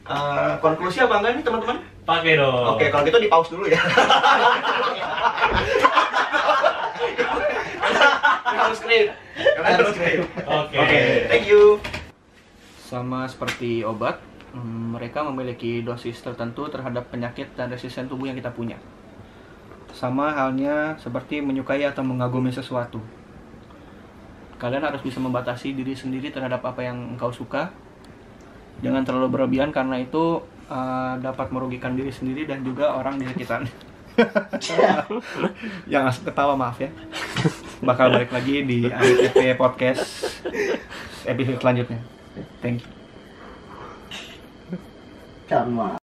[0.07, 1.83] uh, konklusi apa enggak nih teman-teman?
[2.07, 2.79] Pakai dong.
[2.79, 3.83] Oke, kalau gitu di pause dulu ya.
[8.63, 9.11] harus skrip.
[9.35, 10.23] Karena harus skrip.
[10.47, 10.77] Oke.
[10.79, 11.83] Oke, thank you.
[12.87, 14.23] Sama seperti obat,
[14.57, 18.81] mereka memiliki dosis tertentu terhadap penyakit dan resisten tubuh yang kita punya.
[19.93, 23.01] Sama halnya seperti menyukai atau mengagumi sesuatu.
[24.59, 27.71] Kalian harus bisa membatasi diri sendiri terhadap apa yang engkau suka.
[28.83, 33.67] Jangan terlalu berlebihan karena itu uh, dapat merugikan diri sendiri dan juga orang di sekitar.
[35.93, 36.91] yang asal ketawa maaf ya.
[37.79, 40.43] Bakal balik lagi di AITP Podcast
[41.23, 42.03] episode selanjutnya.
[42.59, 42.98] Thank you.
[45.49, 46.08] ったまあ